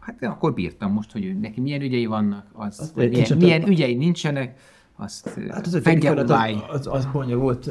[0.03, 4.59] Hát akkor bírtam most, hogy neki milyen ügyei vannak, az, az milyen, milyen ügyei nincsenek,
[4.97, 6.31] azt hát az ötödik az,
[6.69, 7.71] az, az volt,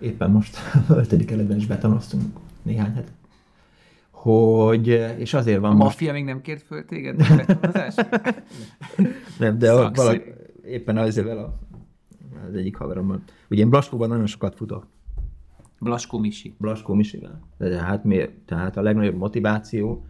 [0.00, 0.56] éppen most
[0.88, 2.24] ötödik eletben is betanoztunk
[2.62, 3.12] néhány het.
[4.10, 4.88] Hogy,
[5.18, 5.86] és azért van A most...
[5.86, 7.16] maffia még nem kért föl téged
[9.38, 10.22] nem, de valaki,
[10.64, 11.48] éppen azért vele
[12.48, 13.20] az egyik haverommal.
[13.50, 14.86] Ugye én Blaskóban nagyon sokat futok.
[15.80, 16.54] Blaskó Misi.
[16.58, 17.40] Blaskó Misivel.
[17.58, 20.06] Tehát, mi, tehát a legnagyobb motiváció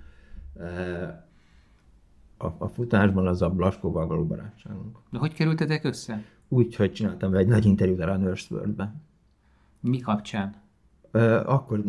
[2.37, 4.99] a, a futásban az a Blaskóval való barátságunk.
[5.11, 6.24] De hogy kerültetek össze?
[6.49, 8.95] Úgy, hogy csináltam egy nagy interjút a Runners World-be.
[9.80, 10.55] Mi kapcsán?
[11.45, 11.82] Akkor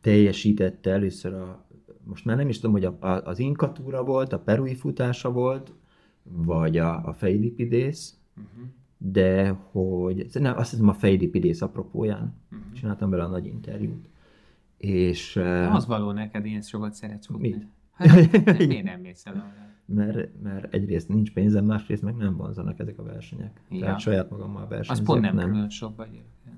[0.00, 1.64] teljesítette először a,
[2.04, 5.72] most már nem is tudom, hogy a, a, az inkatúra volt, a perui futása volt,
[6.22, 8.68] vagy a, a fejlipidész, uh-huh.
[8.98, 12.72] de hogy, nem, azt hiszem a fejlipidész apropóján uh-huh.
[12.72, 14.08] csináltam vele a nagy interjút.
[14.76, 15.36] És,
[15.70, 17.68] Az való neked, én sokat szeretsz futni.
[17.92, 18.32] Hát,
[18.66, 19.52] miért nem mész el?
[19.84, 23.60] Mert, mert egyrészt nincs pénzem, másrészt meg nem vonzanak ezek a versenyek.
[23.70, 23.80] Ja.
[23.80, 24.90] Tehát saját magammal versenyzek.
[24.90, 25.50] Az pont nem, nem.
[25.50, 26.56] külön sokba egyébként.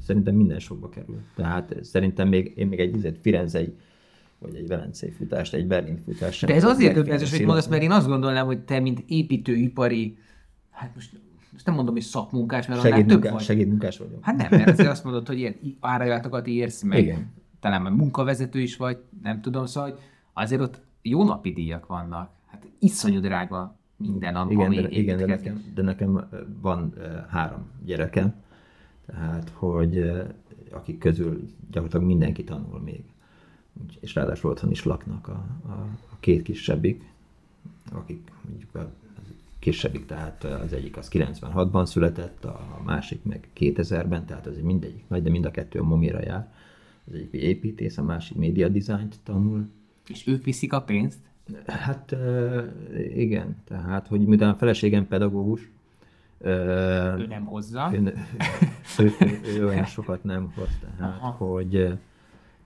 [0.00, 1.20] Szerintem minden sokba kerül.
[1.34, 3.74] Tehát szerintem még, én még egy izet Firenzei
[4.44, 7.90] vagy egy velencei futást, egy Berlin futást De ez azért döbbenetes, hogy mondasz, mert én
[7.90, 10.18] azt gondolnám, hogy te, mint építőipari,
[10.70, 11.20] hát most,
[11.52, 13.40] most nem mondom, hogy szakmunkás, mert annál több vagy.
[13.40, 14.24] segédmunkás vagyok.
[14.24, 16.98] Hát nem, mert azért azt mondod, hogy ilyen árajatokat érsz meg.
[16.98, 17.32] Igen.
[17.60, 19.98] Talán már munkavezető is vagy, nem tudom, szóval hogy
[20.32, 22.30] azért ott jó napi díjak vannak.
[22.46, 26.28] Hát iszonyú drága minden, am- Igen, ami de, igen de, nekem, de nekem
[26.60, 26.94] van
[27.28, 28.34] három gyerekem,
[29.06, 30.12] tehát hogy
[30.70, 33.04] akik közül gyakorlatilag mindenki tanul még.
[34.00, 35.72] És ráadásul otthon is laknak a, a,
[36.10, 37.12] a két kisebbik,
[37.92, 38.90] akik mondjuk a
[39.58, 45.22] kisebbik, tehát az egyik az 96-ban született, a másik meg 2000-ben, tehát az mindegyik nagy,
[45.22, 46.52] de mind a kettő a momira jár.
[47.06, 49.68] Az egyik építész, a másik média dizájnt tanul,
[50.08, 51.18] És ők viszik a pénzt?
[51.66, 52.16] Hát
[53.14, 55.70] igen, tehát, hogy miután a feleségem pedagógus,
[56.40, 57.90] Ő nem hozza.
[57.94, 57.98] ő,
[58.98, 61.30] ő, ő, ő olyan sokat nem hoz, tehát, Aha.
[61.30, 61.98] hogy,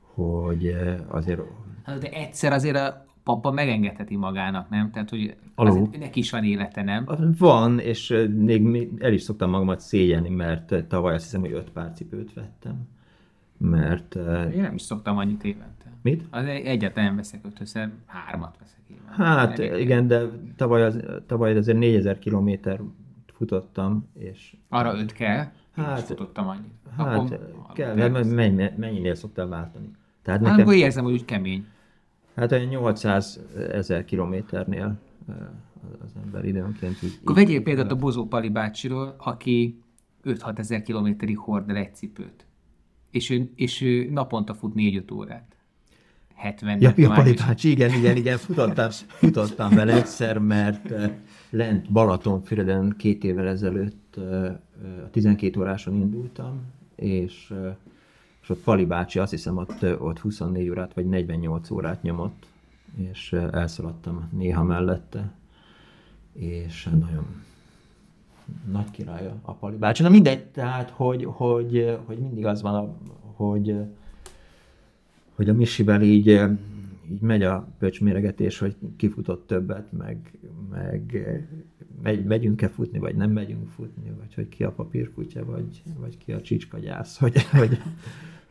[0.01, 0.77] hogy
[1.09, 1.41] azért
[1.85, 4.91] Hát, De egyszer azért a papa megengedheti magának, nem?
[4.91, 5.37] Tehát, hogy
[5.99, 7.07] neki is van élete, nem?
[7.39, 11.93] van, és még el is szoktam magamat szégyelni, mert tavaly azt hiszem, hogy öt pár
[11.93, 12.89] cipőt vettem,
[13.59, 14.15] mert
[14.55, 15.78] Én nem is szoktam annyit évente.
[16.11, 16.25] Mit?
[16.31, 19.13] Az egy- egyáltalán nem veszek ötöszer, hármat veszek évente.
[19.25, 20.23] Hát Elég- igen, de
[20.57, 22.81] tavaly, az, tavaly azért 4000 kilométer
[23.35, 25.37] futottam, és Arra öt kell,
[25.75, 26.73] hát, én is futottam annyit.
[26.97, 29.91] Hát Akkor- kell, mert mennyi, mennyinél szoktál váltani?
[30.23, 31.67] Tehát Hát nekem, akkor érzem, hogy úgy kemény.
[32.35, 33.41] hát olyan 800
[33.73, 34.99] ezer kilométernél
[36.05, 37.19] az ember időnként így...
[37.21, 39.83] Akkor vegyél példát a Bozó Pali bácsiról, aki
[40.25, 42.47] 5-6 ezer kilométerig hord el egy cipőt.
[43.11, 45.57] És ő, és ő naponta fut 4-5 órát.
[46.39, 50.95] 70 Ja, ja Pali bácsi, igen, igen, igen, futottam, futottam vele egyszer, mert
[51.51, 54.17] lent Balatonfüreden két évvel ezelőtt
[55.05, 56.61] a 12 óráson indultam,
[56.97, 57.55] és,
[58.43, 62.47] és ott Pali bácsi azt hiszem ott, ott 24 órát vagy 48 órát nyomott,
[62.97, 65.33] és elszaladtam néha mellette,
[66.33, 67.27] és nagyon
[68.71, 70.03] nagy királya a Pali bácsi.
[70.03, 72.97] Na mindegy, tehát, hogy, hogy, hogy mindig az van, a-
[73.37, 73.75] hogy,
[75.39, 76.51] hogy a Misivel így, eh,
[77.11, 80.39] így megy a pöcsméregetés, hogy kifutott többet, meg,
[80.71, 81.43] meg eh,
[82.03, 86.33] megy, megyünk-e futni, vagy nem megyünk futni, vagy hogy ki a papírkutya, vagy, vagy ki
[86.33, 87.79] a csicskagyász, hogy, hogy,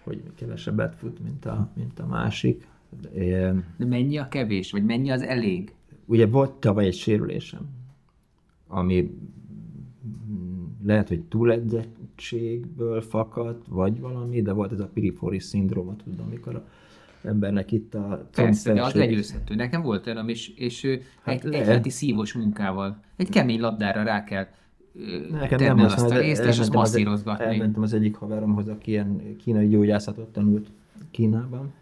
[0.04, 2.68] hogy kevesebbet fut, mint a, mint a másik.
[3.16, 5.74] Eh, De mennyi a kevés, vagy mennyi az elég?
[6.06, 7.68] Ugye volt tavaly egy sérülésem,
[8.68, 9.10] ami
[10.86, 16.68] lehet, hogy túledzettségből fakadt, vagy valami, de volt ez a piriforis szindróma, tudom, amikor a
[17.24, 19.55] embernek itt a Persze, de az legyőzhető.
[19.55, 24.24] Nekem volt olyan, és, és Hát egy, egy heti szívós munkával, egy kemény labdára rá
[24.24, 24.47] kell
[25.32, 27.45] Nekem nem azt azt, a részt, és azt elmentem az, masszírozgatni.
[27.45, 30.68] elmentem az egyik haveromhoz, aki ilyen kínai gyógyászatot tanult
[31.11, 31.74] Kínában,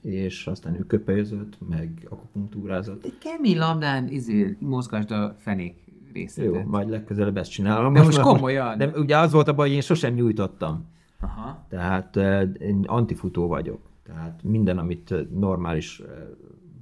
[0.00, 3.04] és aztán ő köpelyözött, meg akupunktúrázott.
[3.04, 5.74] Egy kemény labdán izé, mozgasd a fenék
[6.12, 6.54] részletet.
[6.54, 7.92] Jó, majd legközelebb ezt csinálom.
[7.92, 8.78] De most komolyan?
[8.78, 10.84] De ugye az volt a baj, hogy én sosem nyújtottam.
[11.20, 11.66] Aha.
[11.68, 13.80] Tehát eh, én antifutó vagyok.
[14.04, 16.02] Tehát minden, amit normális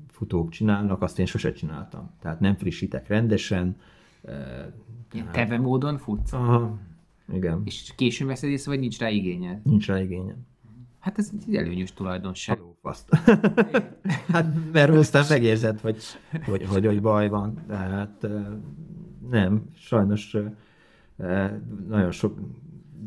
[0.09, 2.11] futók csinálnak, azt én sose csináltam.
[2.20, 3.77] Tehát nem frissítek rendesen.
[5.12, 6.33] Ilyen teve módon futsz?
[6.33, 6.79] Aha,
[7.33, 7.62] igen.
[7.64, 9.61] És későn veszed észre, vagy nincs rá igényed?
[9.64, 10.47] Nincs rá igényem.
[10.99, 12.61] Hát ez egy előnyös tulajdonság.
[12.81, 13.09] Azt.
[14.33, 16.03] hát mert aztán megérzed, hogy,
[16.44, 17.65] hogy, hogy, hogy baj van.
[17.66, 18.47] Tehát eh,
[19.31, 20.36] nem, sajnos
[21.89, 22.39] nagyon sok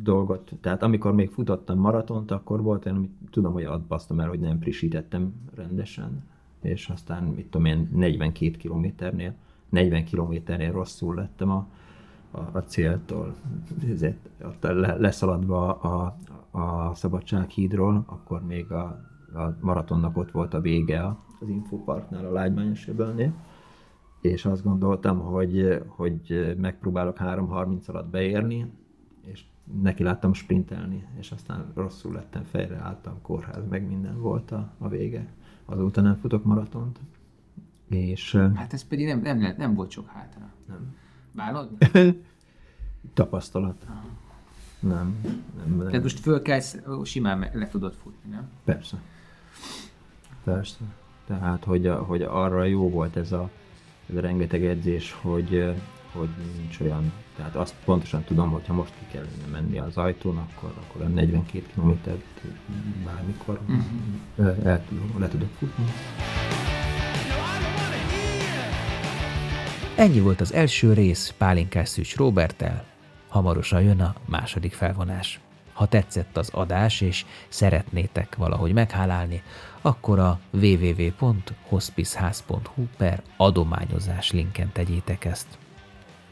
[0.05, 4.39] dolgot, tehát amikor még futottam maratont, akkor volt olyan, amit tudom, hogy adbasztam el, hogy
[4.39, 6.23] nem frissítettem rendesen,
[6.61, 9.33] és aztán, mit tudom én, 42 kilométernél,
[9.69, 11.67] 40 kilométernél rosszul lettem a,
[12.31, 13.35] a, a céltól.
[13.91, 14.29] Ezért
[14.97, 16.17] leszaladva a,
[16.51, 18.83] a Szabadsághídról, akkor még a,
[19.33, 23.33] a maratonnak ott volt a vége az Infoparknál, a Lágymányos öbölnél,
[24.21, 28.65] és azt gondoltam, hogy, hogy megpróbálok 3.30 alatt beérni,
[29.81, 34.87] neki láttam sprintelni, és aztán rosszul lettem, fejre álltam, kórház, meg minden volt a, a
[34.87, 35.27] vége.
[35.65, 36.99] Azóta nem futok maratont,
[37.89, 40.49] és Hát ez pedig nem, nem, nem volt sok hátra.
[40.67, 40.95] nem.
[41.31, 41.69] Válod?
[43.13, 43.85] tapasztalat.
[44.79, 45.15] Nem.
[45.57, 45.87] nem, nem.
[45.87, 48.49] Tehát most fölkelsz, simán le tudod futni, nem?
[48.63, 48.97] Persze.
[50.43, 50.77] Persze.
[51.25, 53.49] Tehát, hogy, a, hogy arra jó volt ez a,
[54.09, 55.75] ez a rengeteg edzés, hogy,
[56.17, 60.37] hogy nincs olyan, tehát azt pontosan tudom, hogy ha most ki kellene menni az ajtón,
[60.37, 62.41] akkor, akkor a 42 kilométert
[63.05, 64.65] bármikor uh-huh.
[64.65, 65.85] el tudom, le tudok futni.
[69.95, 72.85] Ennyi volt az első rész Pálinkás Szűcs Robertel,
[73.27, 75.39] hamarosan jön a második felvonás.
[75.73, 79.43] Ha tetszett az adás, és szeretnétek valahogy meghálálni,
[79.81, 85.57] akkor a www.hospicehaz.hu per adományozás linken tegyétek ezt.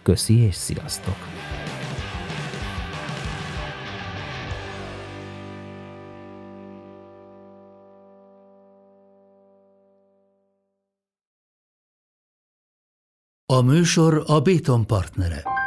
[0.04, 1.16] Köszi és sziasztok!
[13.46, 15.63] A műsor a Béton partnere.